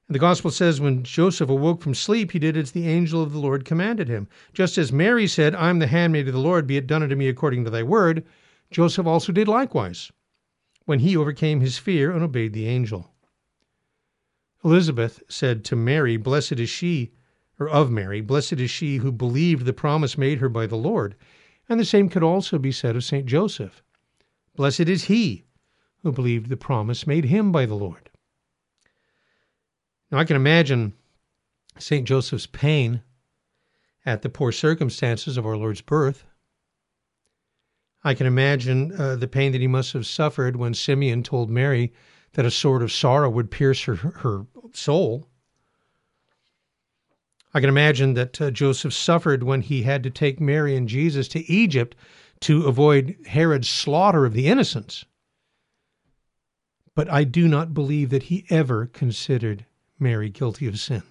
[0.08, 3.32] And the gospel says when Joseph awoke from sleep, he did as the angel of
[3.32, 4.28] the Lord commanded him.
[4.52, 7.28] Just as Mary said, I'm the handmaid of the Lord, be it done unto me
[7.28, 8.24] according to thy word,
[8.70, 10.12] Joseph also did likewise,
[10.84, 13.14] when he overcame his fear and obeyed the angel.
[14.62, 17.12] Elizabeth said to Mary, Blessed is she
[17.58, 21.16] or of Mary, blessed is she who believed the promise made her by the Lord.
[21.68, 23.26] And the same could also be said of St.
[23.26, 23.82] Joseph.
[24.54, 25.44] Blessed is he
[26.02, 28.10] who believed the promise made him by the Lord.
[30.10, 30.94] Now I can imagine
[31.78, 32.06] St.
[32.06, 33.02] Joseph's pain
[34.04, 36.24] at the poor circumstances of our Lord's birth.
[38.04, 41.92] I can imagine uh, the pain that he must have suffered when Simeon told Mary
[42.34, 45.26] that a sword of sorrow would pierce her, her soul.
[47.56, 51.26] I can imagine that uh, Joseph suffered when he had to take Mary and Jesus
[51.28, 51.96] to Egypt
[52.40, 55.06] to avoid Herod's slaughter of the innocents.
[56.94, 59.64] But I do not believe that he ever considered
[59.98, 61.02] Mary guilty of sin.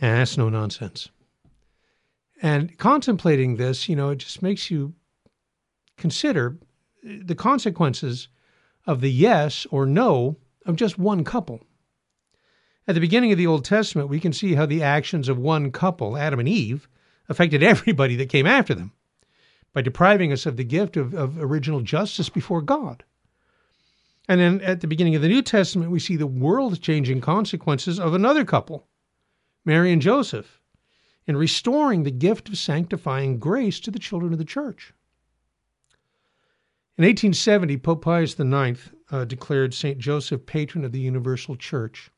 [0.00, 1.08] And that's no nonsense.
[2.40, 4.94] And contemplating this, you know, it just makes you
[5.96, 6.56] consider
[7.02, 8.28] the consequences
[8.86, 11.65] of the yes or no of just one couple.
[12.88, 15.72] At the beginning of the Old Testament, we can see how the actions of one
[15.72, 16.88] couple, Adam and Eve,
[17.28, 18.92] affected everybody that came after them.
[19.72, 23.04] by depriving us of the gift of, of original justice before God.
[24.28, 28.00] And then at the beginning of the New Testament, we see the world changing consequences
[28.00, 28.86] of another couple,
[29.64, 30.60] Mary and Joseph,
[31.26, 34.92] in restoring the gift of sanctifying grace to the children of the church.
[36.96, 39.98] In 1870, Pope Pius IX uh, declared St.
[39.98, 42.10] Joseph patron of the universal church.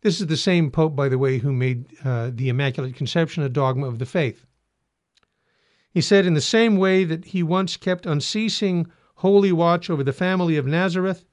[0.00, 3.48] This is the same Pope, by the way, who made uh, the Immaculate Conception a
[3.48, 4.46] dogma of the faith.
[5.90, 10.12] He said, In the same way that he once kept unceasing holy watch over the
[10.12, 11.24] family of Nazareth,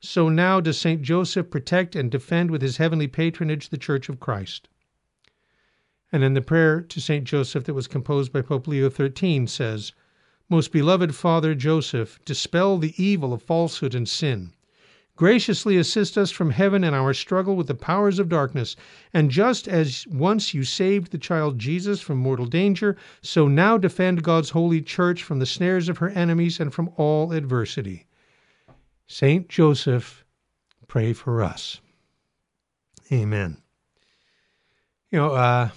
[0.00, 1.02] so now does St.
[1.02, 4.68] Joseph protect and defend with his heavenly patronage the Church of Christ.
[6.10, 7.24] And then the prayer to St.
[7.24, 9.92] Joseph that was composed by Pope Leo XIII says,
[10.48, 14.53] Most beloved Father Joseph, dispel the evil of falsehood and sin
[15.16, 18.74] graciously assist us from heaven in our struggle with the powers of darkness.
[19.12, 24.24] And just as once you saved the child Jesus from mortal danger, so now defend
[24.24, 28.06] God's holy church from the snares of her enemies and from all adversity.
[29.06, 30.24] Saint Joseph,
[30.88, 31.80] pray for us.
[33.12, 33.58] Amen.
[35.10, 35.68] You know, uh,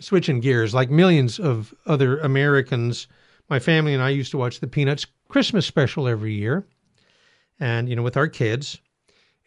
[0.00, 3.06] switching gears, like millions of other Americans,
[3.48, 6.66] my family and I used to watch the Peanuts Christmas special every year
[7.60, 8.80] and you know with our kids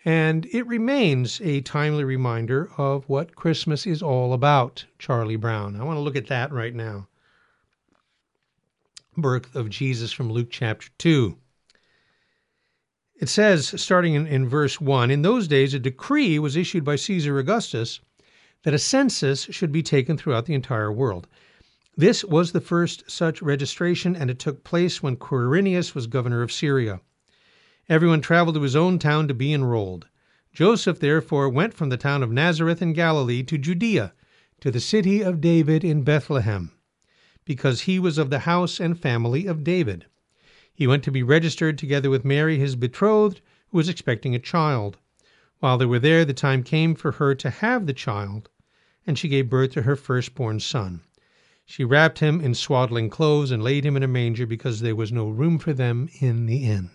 [0.06, 5.80] and it remains a timely reminder of what Christmas is all about, Charlie Brown.
[5.80, 7.08] I want to look at that right now.
[9.16, 11.38] Birth of Jesus from Luke chapter 2.
[13.16, 16.98] It says, starting in, in verse 1 In those days, a decree was issued by
[16.98, 18.02] Caesar Augustus
[18.64, 21.28] that a census should be taken throughout the entire world.
[21.96, 26.52] This was the first such registration, and it took place when Quirinius was governor of
[26.52, 27.00] Syria.
[27.90, 30.08] Everyone traveled to his own town to be enrolled.
[30.54, 34.14] Joseph therefore went from the town of Nazareth in Galilee to Judea,
[34.62, 36.72] to the city of David in Bethlehem,
[37.44, 40.06] because he was of the house and family of David.
[40.74, 44.98] He went to be registered together with Mary, his betrothed, who was expecting a child.
[45.60, 48.48] While they were there, the time came for her to have the child,
[49.06, 51.02] and she gave birth to her firstborn son.
[51.66, 55.12] She wrapped him in swaddling clothes and laid him in a manger because there was
[55.12, 56.90] no room for them in the inn.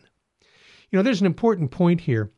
[0.90, 2.31] You know, there's an important point here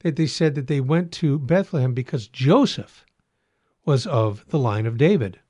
[0.00, 3.06] that they said that they went to Bethlehem because Joseph
[3.84, 5.40] was of the line of David.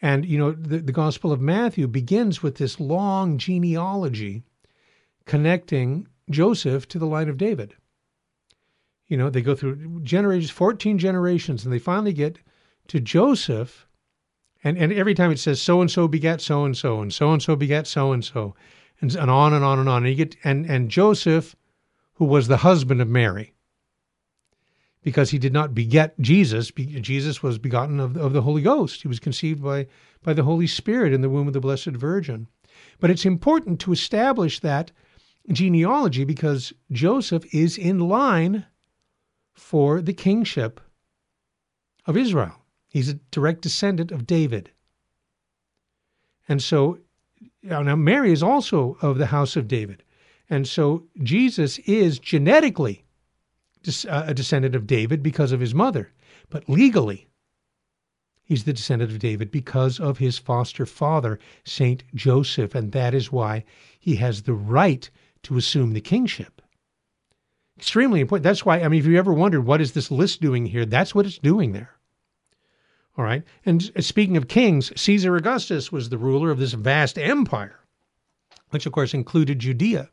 [0.00, 4.44] And, you know, the, the Gospel of Matthew begins with this long genealogy
[5.26, 7.74] connecting Joseph to the line of David.
[9.08, 12.38] You know, they go through generations, 14 generations, and they finally get
[12.88, 13.86] to Joseph.
[14.64, 17.32] And, and every time it says so and so begat so and so, and so
[17.32, 18.54] and so begat so and so
[19.00, 20.04] and, and on and on and on.
[20.04, 21.56] And, you get, and, and Joseph,
[22.14, 23.54] who was the husband of Mary,
[25.02, 29.02] because he did not beget Jesus, Jesus was begotten of, of the Holy Ghost.
[29.02, 29.86] He was conceived by,
[30.22, 32.46] by the Holy Spirit in the womb of the Blessed Virgin.
[32.98, 34.92] But it's important to establish that
[35.50, 38.66] genealogy because Joseph is in line
[39.54, 40.80] for the kingship
[42.06, 42.56] of Israel.
[42.88, 44.70] He's a direct descendant of David.
[46.48, 46.98] And so
[47.62, 50.02] now, Mary is also of the house of David.
[50.48, 53.04] And so Jesus is genetically
[54.08, 56.12] uh, a descendant of David because of his mother,
[56.50, 57.28] but legally,
[58.42, 63.30] he's the descendant of David because of his foster father, Saint Joseph, and that is
[63.30, 63.64] why
[63.98, 65.08] he has the right
[65.44, 66.60] to assume the kingship.
[67.78, 68.42] Extremely important.
[68.42, 71.14] That's why, I mean, if you ever wondered what is this list doing here, that's
[71.14, 71.96] what it's doing there.
[73.20, 73.42] All right.
[73.66, 77.80] And speaking of kings, Caesar Augustus was the ruler of this vast empire,
[78.70, 80.08] which of course included Judea.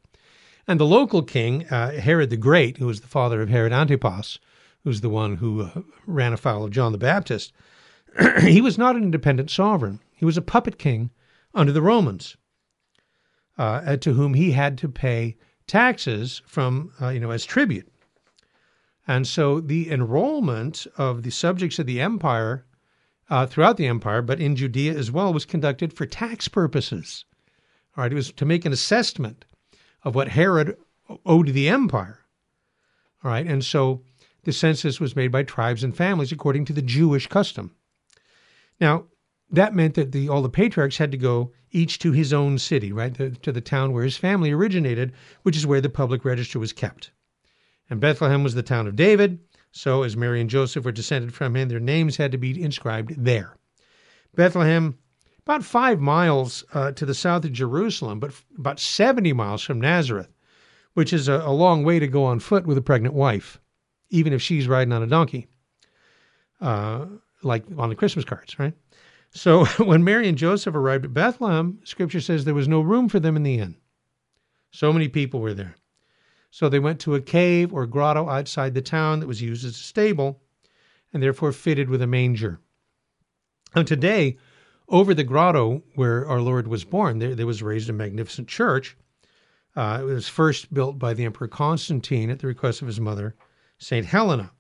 [0.68, 4.40] And the local king, uh, Herod the Great, who was the father of Herod Antipas,
[4.84, 7.54] who's the one who uh, ran afoul of John the Baptist,
[8.42, 10.02] he was not an independent sovereign.
[10.12, 11.12] He was a puppet king
[11.54, 12.36] under the Romans,
[13.58, 17.90] uh, to whom he had to pay taxes from, uh, you know, as tribute.
[19.08, 22.66] And so the enrollment of the subjects of the empire
[23.30, 27.26] uh, throughout the empire, but in Judea as well, was conducted for tax purposes.
[27.96, 29.46] All right, it was to make an assessment
[30.04, 30.78] of what Herod
[31.26, 32.20] owed the empire.
[33.24, 34.04] All right, and so
[34.44, 37.76] the census was made by tribes and families according to the Jewish custom.
[38.80, 39.06] Now,
[39.50, 42.92] that meant that the, all the patriarchs had to go each to his own city,
[42.92, 45.14] right, to the town where his family originated,
[45.44, 47.12] which is where the public register was kept.
[47.90, 49.40] And Bethlehem was the town of David,
[49.78, 53.14] so, as Mary and Joseph were descended from him, their names had to be inscribed
[53.16, 53.56] there.
[54.34, 54.98] Bethlehem,
[55.46, 60.34] about five miles uh, to the south of Jerusalem, but about 70 miles from Nazareth,
[60.96, 63.60] which is a, a long way to go on foot with a pregnant wife,
[64.10, 65.46] even if she's riding on a donkey,
[66.60, 67.06] uh,
[67.44, 68.74] like on the Christmas cards, right?
[69.30, 73.20] So when Mary and Joseph arrived at Bethlehem, scripture says there was no room for
[73.20, 73.76] them in the inn.
[74.72, 75.76] So many people were there.
[76.50, 79.72] So they went to a cave or grotto outside the town that was used as
[79.72, 80.42] a stable
[81.14, 82.60] and therefore fitted with a manger.
[83.76, 84.38] And today,
[84.88, 88.96] over the grotto where our Lord was born, there, there was raised a magnificent church.
[89.76, 93.36] Uh, it was first built by the Emperor Constantine at the request of his mother,
[93.78, 94.06] St.
[94.06, 94.52] Helena.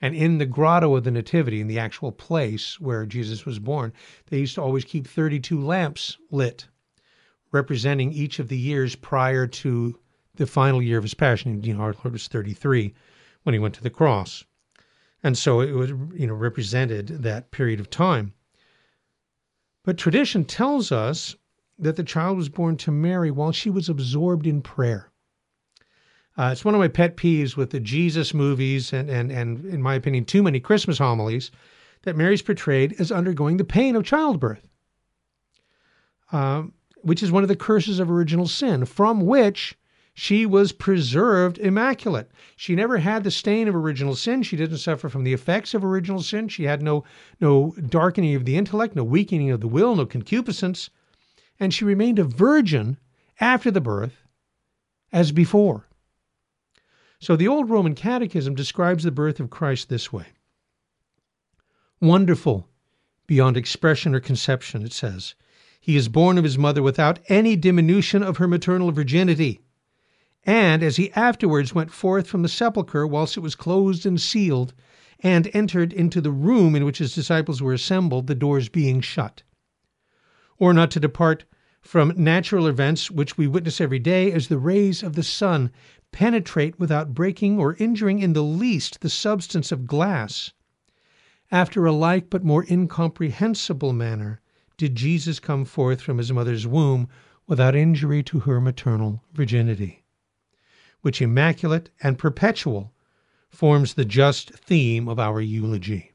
[0.00, 3.92] And in the grotto of the Nativity, in the actual place where Jesus was born,
[4.30, 6.68] they used to always keep 32 lamps lit,
[7.50, 9.98] representing each of the years prior to
[10.38, 11.60] the final year of his passion.
[11.62, 12.94] Lord was 33
[13.42, 14.44] when he went to the cross.
[15.22, 18.32] And so it was, you know, represented that period of time.
[19.84, 21.36] But tradition tells us
[21.78, 25.10] that the child was born to Mary while she was absorbed in prayer.
[26.36, 29.82] Uh, it's one of my pet peeves with the Jesus movies and, and, and, in
[29.82, 31.50] my opinion, too many Christmas homilies
[32.02, 34.68] that Mary's portrayed as undergoing the pain of childbirth,
[36.30, 36.62] uh,
[37.02, 39.76] which is one of the curses of original sin, from which
[40.18, 42.28] she was preserved immaculate.
[42.56, 44.42] She never had the stain of original sin.
[44.42, 46.48] She didn't suffer from the effects of original sin.
[46.48, 47.04] She had no,
[47.40, 50.90] no darkening of the intellect, no weakening of the will, no concupiscence.
[51.60, 52.98] And she remained a virgin
[53.38, 54.24] after the birth
[55.12, 55.86] as before.
[57.20, 60.26] So the Old Roman Catechism describes the birth of Christ this way
[62.00, 62.68] Wonderful
[63.28, 65.36] beyond expression or conception, it says.
[65.80, 69.60] He is born of his mother without any diminution of her maternal virginity
[70.48, 74.72] and as he afterwards went forth from the sepulchre whilst it was closed and sealed,
[75.20, 79.42] and entered into the room in which his disciples were assembled, the doors being shut.
[80.56, 81.44] Or not to depart
[81.82, 85.70] from natural events which we witness every day as the rays of the sun
[86.12, 90.54] penetrate without breaking or injuring in the least the substance of glass.
[91.50, 94.40] After a like but more incomprehensible manner
[94.78, 97.06] did Jesus come forth from his mother's womb
[97.46, 100.04] without injury to her maternal virginity
[101.02, 102.92] which immaculate and perpetual
[103.50, 106.12] forms the just theme of our eulogy.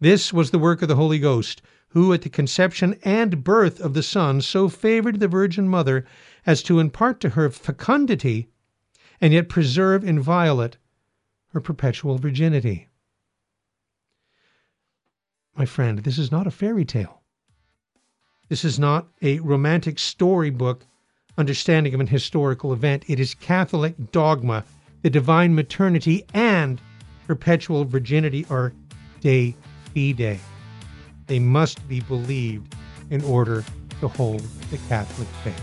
[0.00, 3.94] This was the work of the Holy Ghost, who at the conception and birth of
[3.94, 6.04] the Son so favored the Virgin Mother
[6.44, 8.48] as to impart to her fecundity
[9.20, 10.76] and yet preserve inviolate
[11.48, 12.88] her perpetual virginity.
[15.56, 17.22] My friend, this is not a fairy tale.
[18.48, 20.86] This is not a romantic storybook
[21.38, 23.04] understanding of an historical event.
[23.08, 24.64] It is Catholic dogma.
[25.02, 26.80] The divine maternity and
[27.26, 28.72] perpetual virginity are
[29.20, 29.54] de
[29.94, 30.38] fide.
[31.26, 32.74] They must be believed
[33.10, 33.64] in order
[34.00, 35.62] to hold the Catholic faith.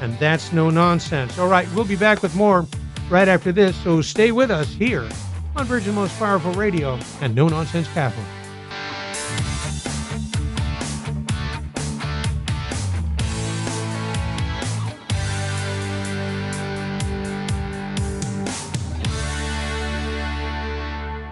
[0.00, 1.38] And that's no nonsense.
[1.38, 2.66] All right, we'll be back with more
[3.10, 5.08] right after this, so stay with us here
[5.56, 8.39] on Virgin Most Powerful Radio and No Nonsense Catholic.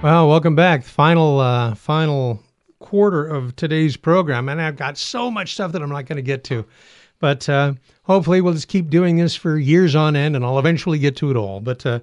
[0.01, 0.85] Well, welcome back.
[0.85, 2.41] Final, uh, final
[2.79, 6.23] quarter of today's program, and I've got so much stuff that I'm not going to
[6.23, 6.65] get to,
[7.19, 7.75] but uh,
[8.05, 11.33] hopefully we'll just keep doing this for years on end, and I'll eventually get to
[11.33, 11.59] it all.
[11.59, 12.03] But uh, in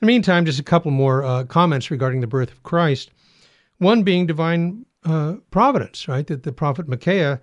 [0.00, 3.12] the meantime, just a couple more uh, comments regarding the birth of Christ.
[3.78, 6.26] One being divine uh, providence, right?
[6.26, 7.40] That the prophet Micaiah,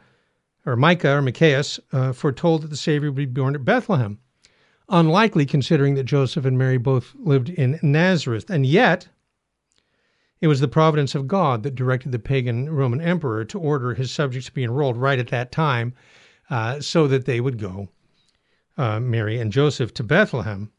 [0.66, 4.20] or Micah or Micaiah, uh, foretold that the Savior would be born at Bethlehem.
[4.89, 9.08] Unlikely, considering that Joseph and Mary both lived in Nazareth, and yet
[10.43, 14.11] it was the providence of God that directed the pagan Roman emperor to order his
[14.11, 15.93] subjects to be enrolled right at that time
[16.49, 17.87] uh, so that they would go,
[18.77, 20.69] uh, Mary and Joseph, to Bethlehem.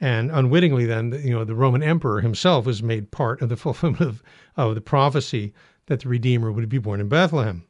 [0.00, 4.02] And unwittingly, then, you know, the Roman emperor himself was made part of the fulfillment
[4.02, 4.24] of,
[4.56, 5.54] of the prophecy
[5.86, 7.64] that the Redeemer would be born in Bethlehem.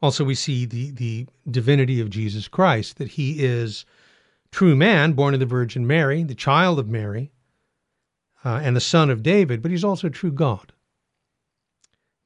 [0.00, 3.84] Also, we see the, the divinity of Jesus Christ, that he is
[4.52, 7.32] true man, born of the Virgin Mary, the child of Mary,
[8.44, 10.72] uh, and the son of David, but he's also true God.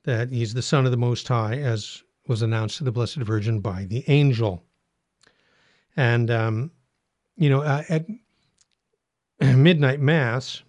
[0.05, 3.61] That he's the Son of the Most High, as was announced to the Blessed Virgin
[3.61, 4.65] by the angel.
[5.97, 6.71] And, um,
[7.37, 8.07] you know, uh, at
[9.41, 10.63] midnight Mass,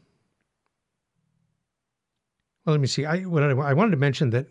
[2.66, 3.06] well, let me see.
[3.06, 4.48] I, what I, I wanted to mention that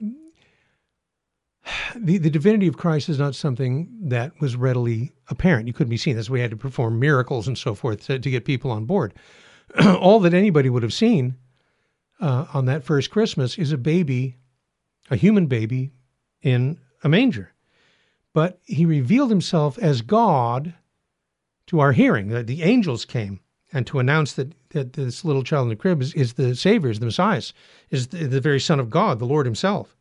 [1.97, 5.67] the, the divinity of Christ is not something that was readily apparent.
[5.67, 6.17] You couldn't be seen.
[6.17, 8.85] That's why we had to perform miracles and so forth to, to get people on
[8.85, 9.15] board.
[9.99, 11.37] all that anybody would have seen
[12.21, 14.37] uh, on that first Christmas is a baby,
[15.11, 15.93] a human baby
[16.41, 17.53] in a manger.
[18.33, 20.75] But he revealed himself as God
[21.67, 22.29] to our hearing.
[22.29, 23.41] that the angels came
[23.73, 26.91] and to announce that, that this little child in the crib is, is the Savior,
[26.91, 27.43] is the Messiah,
[27.91, 29.97] is the, the very Son of God, the Lord Himself.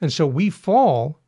[0.00, 1.19] And so we fall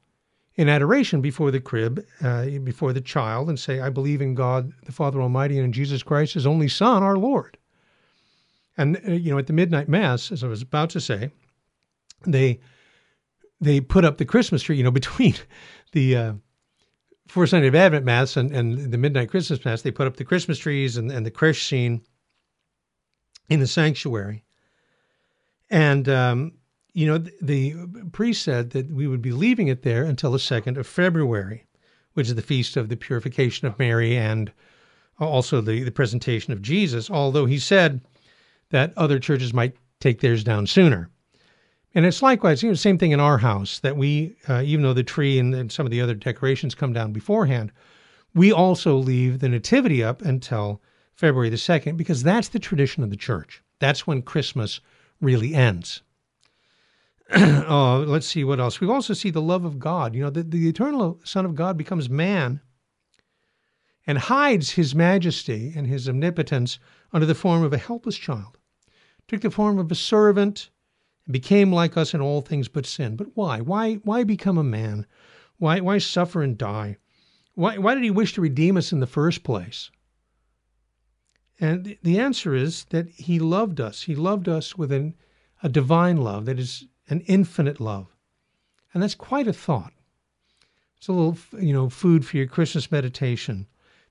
[0.57, 4.73] in adoration before the crib, uh, before the child, and say, I believe in God,
[4.85, 7.57] the Father Almighty, and in Jesus Christ, his only Son, our Lord.
[8.77, 11.31] And, uh, you know, at the midnight mass, as I was about to say,
[12.27, 12.61] they
[13.61, 15.35] they put up the Christmas tree, you know, between
[15.93, 16.33] the uh,
[17.29, 20.25] Fourth Sunday of Advent Mass and, and the Midnight Christmas Mass, they put up the
[20.25, 22.03] Christmas trees and, and the creche scene
[23.49, 24.45] in the sanctuary.
[25.71, 26.53] And, um,
[26.95, 27.75] you know, the,
[28.13, 31.65] priest said that we would be leaving it there until the 2nd of February,
[32.15, 34.53] which is the feast of the purification of Mary and
[35.19, 38.01] also the, the presentation of Jesus, although he said
[38.71, 41.09] that other churches might take theirs down sooner.
[41.95, 44.95] And it's likewise, you know, same thing in our house that we, uh, even though
[44.95, 47.71] the tree and, and some of the other decorations come down beforehand,
[48.35, 50.81] we also leave the nativity up until
[51.15, 53.63] February the 2nd because that's the tradition of the church.
[53.79, 54.81] That's when Christmas
[55.21, 56.03] really ends.
[57.69, 58.81] oh, let's see what else.
[58.81, 60.15] We also see the love of God.
[60.15, 62.61] You know, the, the eternal Son of God becomes man
[64.07, 66.79] and hides his majesty and his omnipotence
[67.13, 68.59] under the form of a helpless child.
[69.29, 70.71] Took the form of a servant
[71.25, 73.17] and became like us in all things but sin.
[73.17, 73.61] But why?
[73.61, 75.07] Why why become a man?
[75.57, 76.99] Why why suffer and die?
[77.55, 79.91] Why why did he wish to redeem us in the first place?
[81.59, 84.03] And the answer is that he loved us.
[84.03, 85.15] He loved us with an,
[85.63, 88.17] a divine love that is an infinite love.
[88.93, 89.93] And that's quite a thought.
[90.97, 93.67] It's a little, you know, food for your Christmas meditation.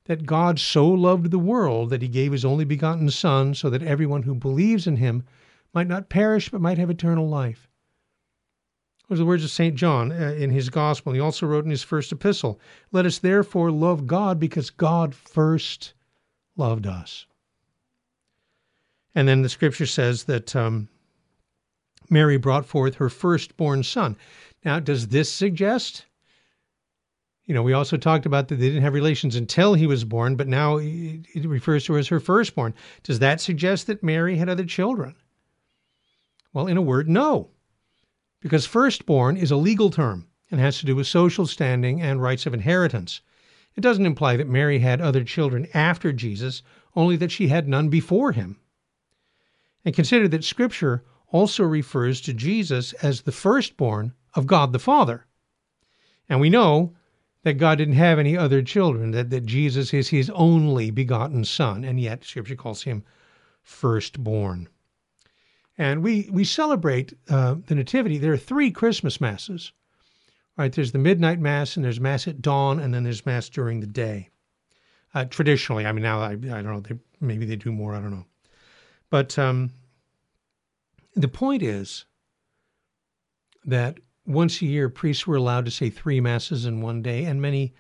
[0.06, 3.84] That God so loved the world that he gave his only begotten Son so that
[3.84, 5.24] everyone who believes in him
[5.74, 7.68] might not perish, but might have eternal life.
[9.08, 9.76] Those are the words of St.
[9.76, 11.14] John uh, in his gospel.
[11.14, 12.60] He also wrote in his first epistle
[12.92, 15.94] Let us therefore love God because God first
[16.56, 17.26] loved us.
[19.16, 20.88] And then the scripture says that um,
[22.12, 24.18] Mary brought forth her firstborn son.
[24.64, 26.06] Now, does this suggest?
[27.46, 30.36] You know, we also talked about that they didn't have relations until he was born,
[30.36, 32.74] but now it refers to her as her firstborn.
[33.02, 35.16] Does that suggest that Mary had other children?
[36.54, 37.50] Well, in a word, no.
[38.42, 42.46] Because firstborn is a legal term and has to do with social standing and rights
[42.46, 43.22] of inheritance.
[43.76, 46.62] It doesn't imply that Mary had other children after Jesus,
[46.94, 48.60] only that she had none before him.
[49.86, 55.26] And consider that Scripture also refers to Jesus as the firstborn of God the Father.
[56.30, 56.94] And we know
[57.44, 61.84] that God didn't have any other children, that, that Jesus is his only begotten Son,
[61.84, 63.04] and yet Scripture calls him
[63.64, 64.70] firstborn.
[65.78, 68.18] And we, we celebrate uh, the Nativity.
[68.18, 69.72] There are three Christmas Masses.
[70.58, 70.72] Right?
[70.72, 73.88] There's the midnight Mass, and there's Mass at dawn, and then there's Mass during the
[73.88, 74.30] day.
[75.14, 78.00] Uh, traditionally, I mean, now I, I don't know, they, maybe they do more, I
[78.00, 78.26] don't know.
[79.10, 79.72] But um,
[81.16, 82.06] the point is
[83.66, 87.42] that once a year, priests were allowed to say three Masses in one day, and
[87.42, 87.74] many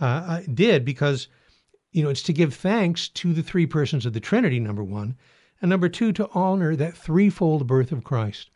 [0.00, 1.28] uh, uh did because,
[1.92, 5.16] you know, it's to give thanks to the three persons of the Trinity, number one,
[5.60, 8.50] and number two, to honor that threefold birth of Christ,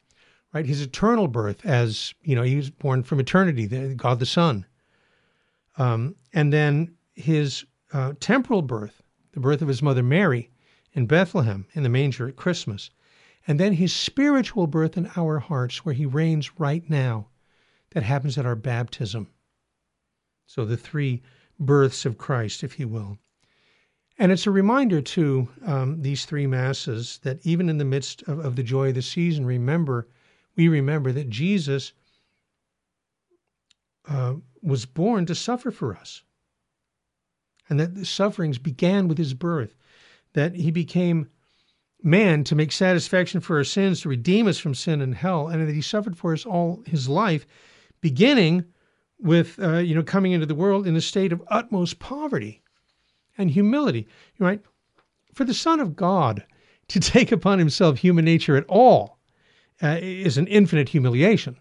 [0.52, 0.66] right?
[0.66, 4.66] His eternal birth, as you know, he was born from eternity, God the Son,
[5.78, 9.02] um, and then his uh, temporal birth,
[9.32, 10.50] the birth of his mother Mary
[10.92, 12.90] in Bethlehem in the manger at Christmas,
[13.46, 17.28] and then his spiritual birth in our hearts, where he reigns right now.
[17.90, 19.28] That happens at our baptism.
[20.46, 21.22] So the three
[21.58, 23.18] births of Christ, if you will.
[24.18, 28.38] And it's a reminder to um, these three masses that even in the midst of,
[28.38, 30.08] of the joy of the season, remember,
[30.56, 31.92] we remember that Jesus
[34.08, 36.22] uh, was born to suffer for us.
[37.68, 39.74] And that the sufferings began with his birth,
[40.34, 41.30] that he became
[42.04, 45.66] man to make satisfaction for our sins, to redeem us from sin and hell, and
[45.66, 47.46] that he suffered for us all his life,
[48.00, 48.64] beginning
[49.20, 52.62] with, uh, you know, coming into the world in a state of utmost poverty
[53.38, 54.06] and humility,
[54.38, 54.60] right?
[55.34, 56.44] For the Son of God
[56.88, 59.18] to take upon himself human nature at all
[59.82, 61.56] uh, is an infinite humiliation.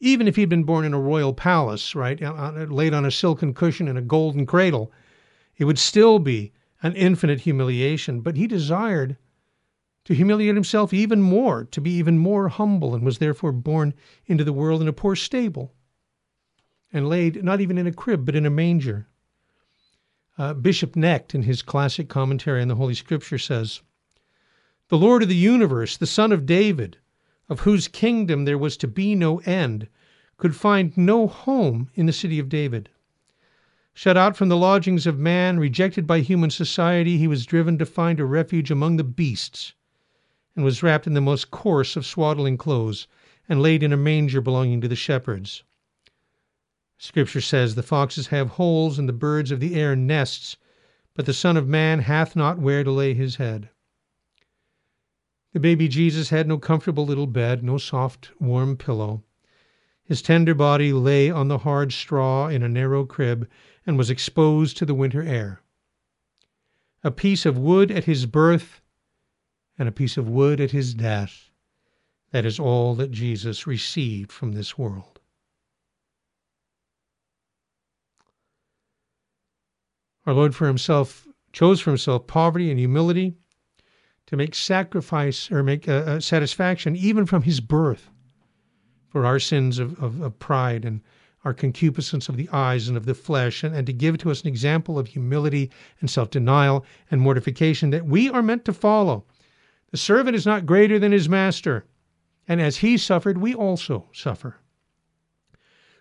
[0.00, 2.20] Even if he'd been born in a royal palace, right,
[2.70, 4.90] laid on a silken cushion in a golden cradle,
[5.58, 8.22] it would still be an infinite humiliation.
[8.22, 9.16] But he desired
[10.04, 13.94] to humiliate himself even more, to be even more humble, and was therefore born
[14.26, 15.74] into the world in a poor stable
[16.92, 19.06] and laid not even in a crib, but in a manger.
[20.36, 23.82] Uh, Bishop Knecht, in his classic commentary on the Holy Scripture, says
[24.88, 26.96] The Lord of the universe, the Son of David,
[27.48, 29.88] of whose kingdom there was to be no end,
[30.36, 32.88] could find no home in the city of David.
[33.92, 37.86] Shut out from the lodgings of man, rejected by human society, he was driven to
[37.86, 39.74] find a refuge among the beasts,
[40.56, 43.06] and was wrapped in the most coarse of swaddling clothes,
[43.48, 45.64] and laid in a manger belonging to the shepherds.
[46.98, 50.56] Scripture says, The foxes have holes, and the birds of the air nests,
[51.14, 53.70] but the Son of Man hath not where to lay his head.
[55.52, 59.24] The baby Jesus had no comfortable little bed, no soft, warm pillow.
[60.04, 63.48] His tender body lay on the hard straw in a narrow crib
[63.86, 65.62] and was exposed to the winter air.
[67.02, 68.79] A piece of wood at his birth
[69.80, 71.50] and a piece of wood at his death.
[72.32, 75.20] That is all that Jesus received from this world.
[80.26, 83.36] Our Lord for himself chose for himself poverty and humility
[84.26, 88.10] to make sacrifice or make a, satisfaction even from his birth
[89.08, 91.00] for our sins of, of, of, pride and
[91.42, 94.42] our concupiscence of the eyes and of the flesh, and, and to give to us
[94.42, 95.70] an example of humility
[96.00, 99.24] and self denial and mortification that we are meant to follow.
[99.90, 101.84] The servant is not greater than his master,
[102.46, 104.56] and as he suffered, we also suffer.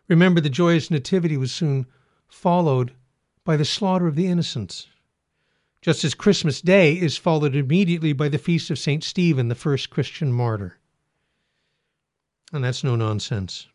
[0.08, 1.86] Remember, the joyous nativity was soon
[2.28, 2.94] followed
[3.44, 4.88] by the slaughter of the innocents,
[5.82, 9.04] just as Christmas Day is followed immediately by the feast of St.
[9.04, 10.78] Stephen, the first Christian martyr.
[12.52, 13.68] And that's no nonsense.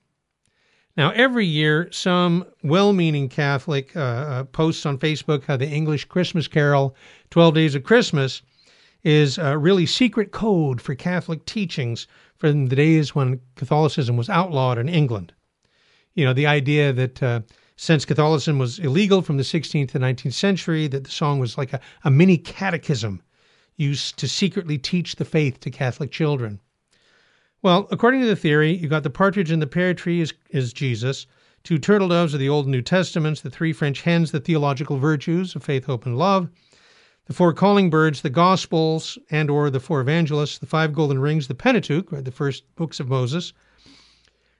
[0.96, 6.04] Now, every year, some well meaning Catholic uh, uh, posts on Facebook how the English
[6.04, 6.94] Christmas carol,
[7.30, 8.42] 12 Days of Christmas,
[9.05, 14.78] is a really secret code for Catholic teachings from the days when Catholicism was outlawed
[14.78, 15.32] in England.
[16.14, 17.40] You know, the idea that uh,
[17.76, 21.72] since Catholicism was illegal from the 16th to 19th century, that the song was like
[21.72, 23.22] a, a mini catechism
[23.76, 26.61] used to secretly teach the faith to Catholic children.
[27.62, 30.72] Well, according to the theory, you got the partridge in the pear tree is, is
[30.72, 31.26] Jesus,
[31.62, 34.98] two turtle doves are the Old and New Testaments, the three French hens, the theological
[34.98, 36.48] virtues of faith, hope, and love,
[37.26, 41.48] the four calling birds, the Gospels and or the four evangelists, the five golden rings,
[41.48, 43.52] the Pentateuch, or the first books of Moses,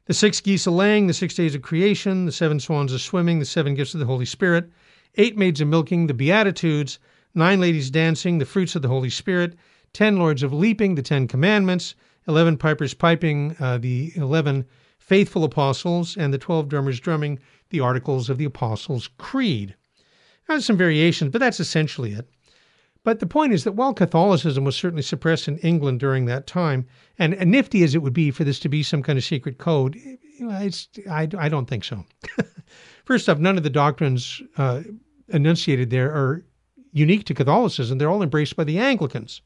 [0.07, 3.39] the six geese a laying, the six days of creation, the seven swans a swimming,
[3.39, 4.71] the seven gifts of the Holy Spirit,
[5.17, 6.99] eight maids a milking, the Beatitudes,
[7.35, 9.55] nine ladies dancing, the fruits of the Holy Spirit,
[9.93, 11.95] ten lords of leaping, the Ten Commandments,
[12.27, 14.65] eleven pipers piping, uh, the eleven
[14.99, 17.39] faithful apostles, and the twelve drummers drumming
[17.71, 19.75] the articles of the Apostles' Creed.
[20.49, 22.29] There's some variations, but that's essentially it.
[23.05, 26.87] But the point is that while Catholicism was certainly suppressed in England during that time,
[27.19, 29.59] and, and nifty as it would be for this to be some kind of secret
[29.59, 29.97] code,
[30.41, 32.05] it's, I, I don't think so.
[33.05, 34.83] First off, none of the doctrines uh,
[35.29, 36.45] enunciated there are
[36.93, 37.99] unique to Catholicism.
[37.99, 39.43] They're all embraced by the Anglicans.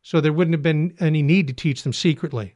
[0.00, 2.54] So there wouldn't have been any need to teach them secretly.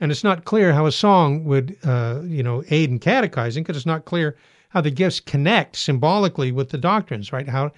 [0.00, 3.76] And it's not clear how a song would, uh, you know, aid in catechizing because
[3.76, 4.36] it's not clear
[4.70, 7.48] how the gifts connect symbolically with the doctrines, right?
[7.48, 7.72] How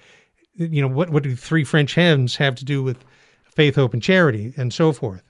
[0.59, 3.03] you know, what, what do three French hens have to do with
[3.45, 5.23] faith, hope, and charity, and so forth?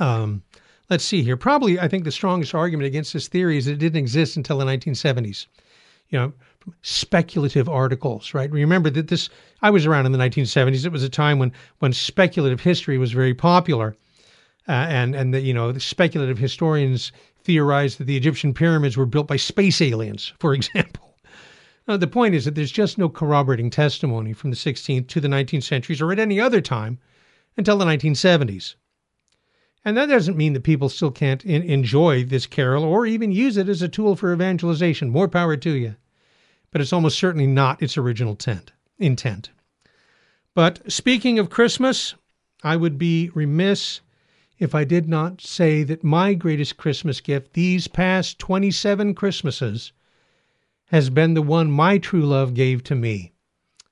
[0.00, 0.42] Um,
[0.90, 1.36] let's see here.
[1.36, 4.58] Probably, I think the strongest argument against this theory is that it didn't exist until
[4.58, 5.46] the 1970s.
[6.08, 6.32] You know,
[6.82, 8.50] speculative articles, right?
[8.50, 9.30] Remember that this,
[9.62, 10.84] I was around in the 1970s.
[10.84, 13.96] It was a time when, when speculative history was very popular.
[14.68, 17.12] Uh, and, and the, you know, the speculative historians
[17.42, 21.03] theorized that the Egyptian pyramids were built by space aliens, for example.
[21.86, 25.28] Uh, the point is that there's just no corroborating testimony from the 16th to the
[25.28, 26.98] 19th centuries or at any other time
[27.56, 28.74] until the 1970s.
[29.84, 33.58] And that doesn't mean that people still can't in- enjoy this carol or even use
[33.58, 35.10] it as a tool for evangelization.
[35.10, 35.96] More power to you.
[36.70, 39.50] But it's almost certainly not its original tent, intent.
[40.54, 42.14] But speaking of Christmas,
[42.62, 44.00] I would be remiss
[44.58, 49.92] if I did not say that my greatest Christmas gift these past 27 Christmases
[50.86, 53.32] has been the one my true love gave to me,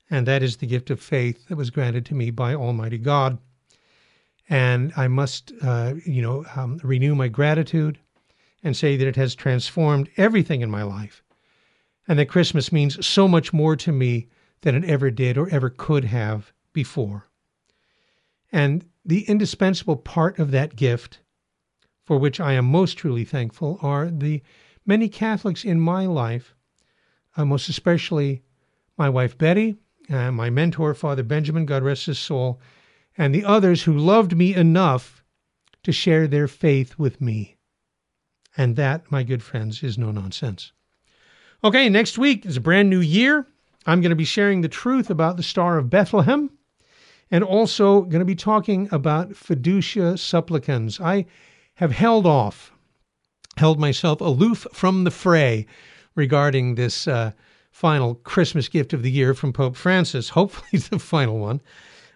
[0.09, 3.37] and that is the gift of faith that was granted to me by Almighty God.
[4.49, 7.97] And I must, uh, you know, um, renew my gratitude
[8.63, 11.23] and say that it has transformed everything in my life,
[12.07, 14.27] and that Christmas means so much more to me
[14.61, 17.27] than it ever did or ever could have before.
[18.51, 21.19] And the indispensable part of that gift,
[22.05, 24.41] for which I am most truly thankful, are the
[24.85, 26.55] many Catholics in my life
[27.35, 28.43] uh, most especially
[28.97, 29.77] my wife Betty,
[30.09, 32.59] uh, my mentor, Father Benjamin, God rest his soul,
[33.17, 35.23] and the others who loved me enough
[35.83, 37.57] to share their faith with me.
[38.55, 40.71] And that, my good friends, is no nonsense.
[41.63, 43.47] Okay, next week is a brand new year.
[43.85, 46.51] I'm going to be sharing the truth about the Star of Bethlehem
[47.31, 50.99] and also going to be talking about fiducia supplicans.
[50.99, 51.25] I
[51.75, 52.71] have held off,
[53.57, 55.65] held myself aloof from the fray
[56.15, 57.31] regarding this uh,
[57.71, 61.61] final Christmas gift of the year from Pope Francis, hopefully the final one.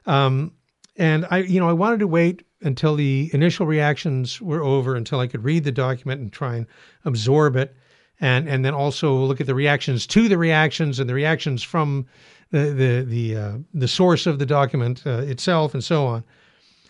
[0.06, 0.54] Um,
[0.98, 5.20] And I, you know, I wanted to wait until the initial reactions were over, until
[5.20, 6.66] I could read the document and try and
[7.06, 7.76] absorb it,
[8.20, 12.06] and and then also look at the reactions to the reactions and the reactions from
[12.50, 16.24] the the the uh, the source of the document uh, itself, and so on,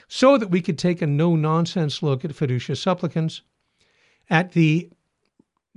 [0.07, 3.41] so that we could take a no nonsense look at fiducia supplicans,
[4.29, 4.89] at the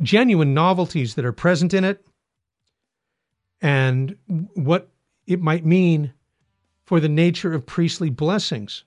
[0.03, 2.05] genuine novelties that are present in it,
[3.61, 4.17] and
[4.55, 4.89] what
[5.27, 6.13] it might mean
[6.85, 8.85] for the nature of priestly blessings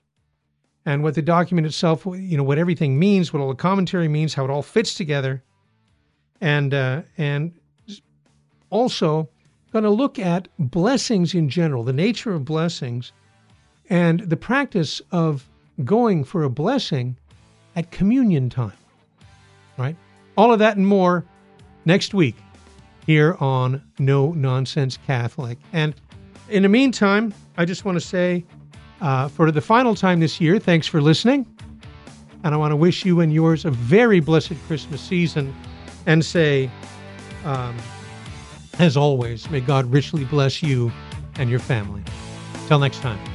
[0.84, 4.34] and what the document itself, you know, what everything means, what all the commentary means,
[4.34, 5.42] how it all fits together,
[6.40, 7.54] and uh, and
[8.70, 9.28] also
[9.72, 13.12] going to look at blessings in general, the nature of blessings,
[13.88, 15.48] and the practice of
[15.84, 17.16] going for a blessing
[17.74, 18.76] at communion time.
[19.78, 19.96] Right?
[20.36, 21.24] All of that and more
[21.84, 22.36] next week
[23.06, 25.58] here on No Nonsense Catholic.
[25.72, 25.94] And
[26.48, 28.44] in the meantime, I just want to say
[29.00, 31.46] uh, for the final time this year, thanks for listening.
[32.42, 35.54] And I want to wish you and yours a very blessed Christmas season
[36.06, 36.70] and say,
[37.44, 37.76] um,
[38.78, 40.92] as always, may God richly bless you
[41.36, 42.02] and your family.
[42.66, 43.33] Till next time.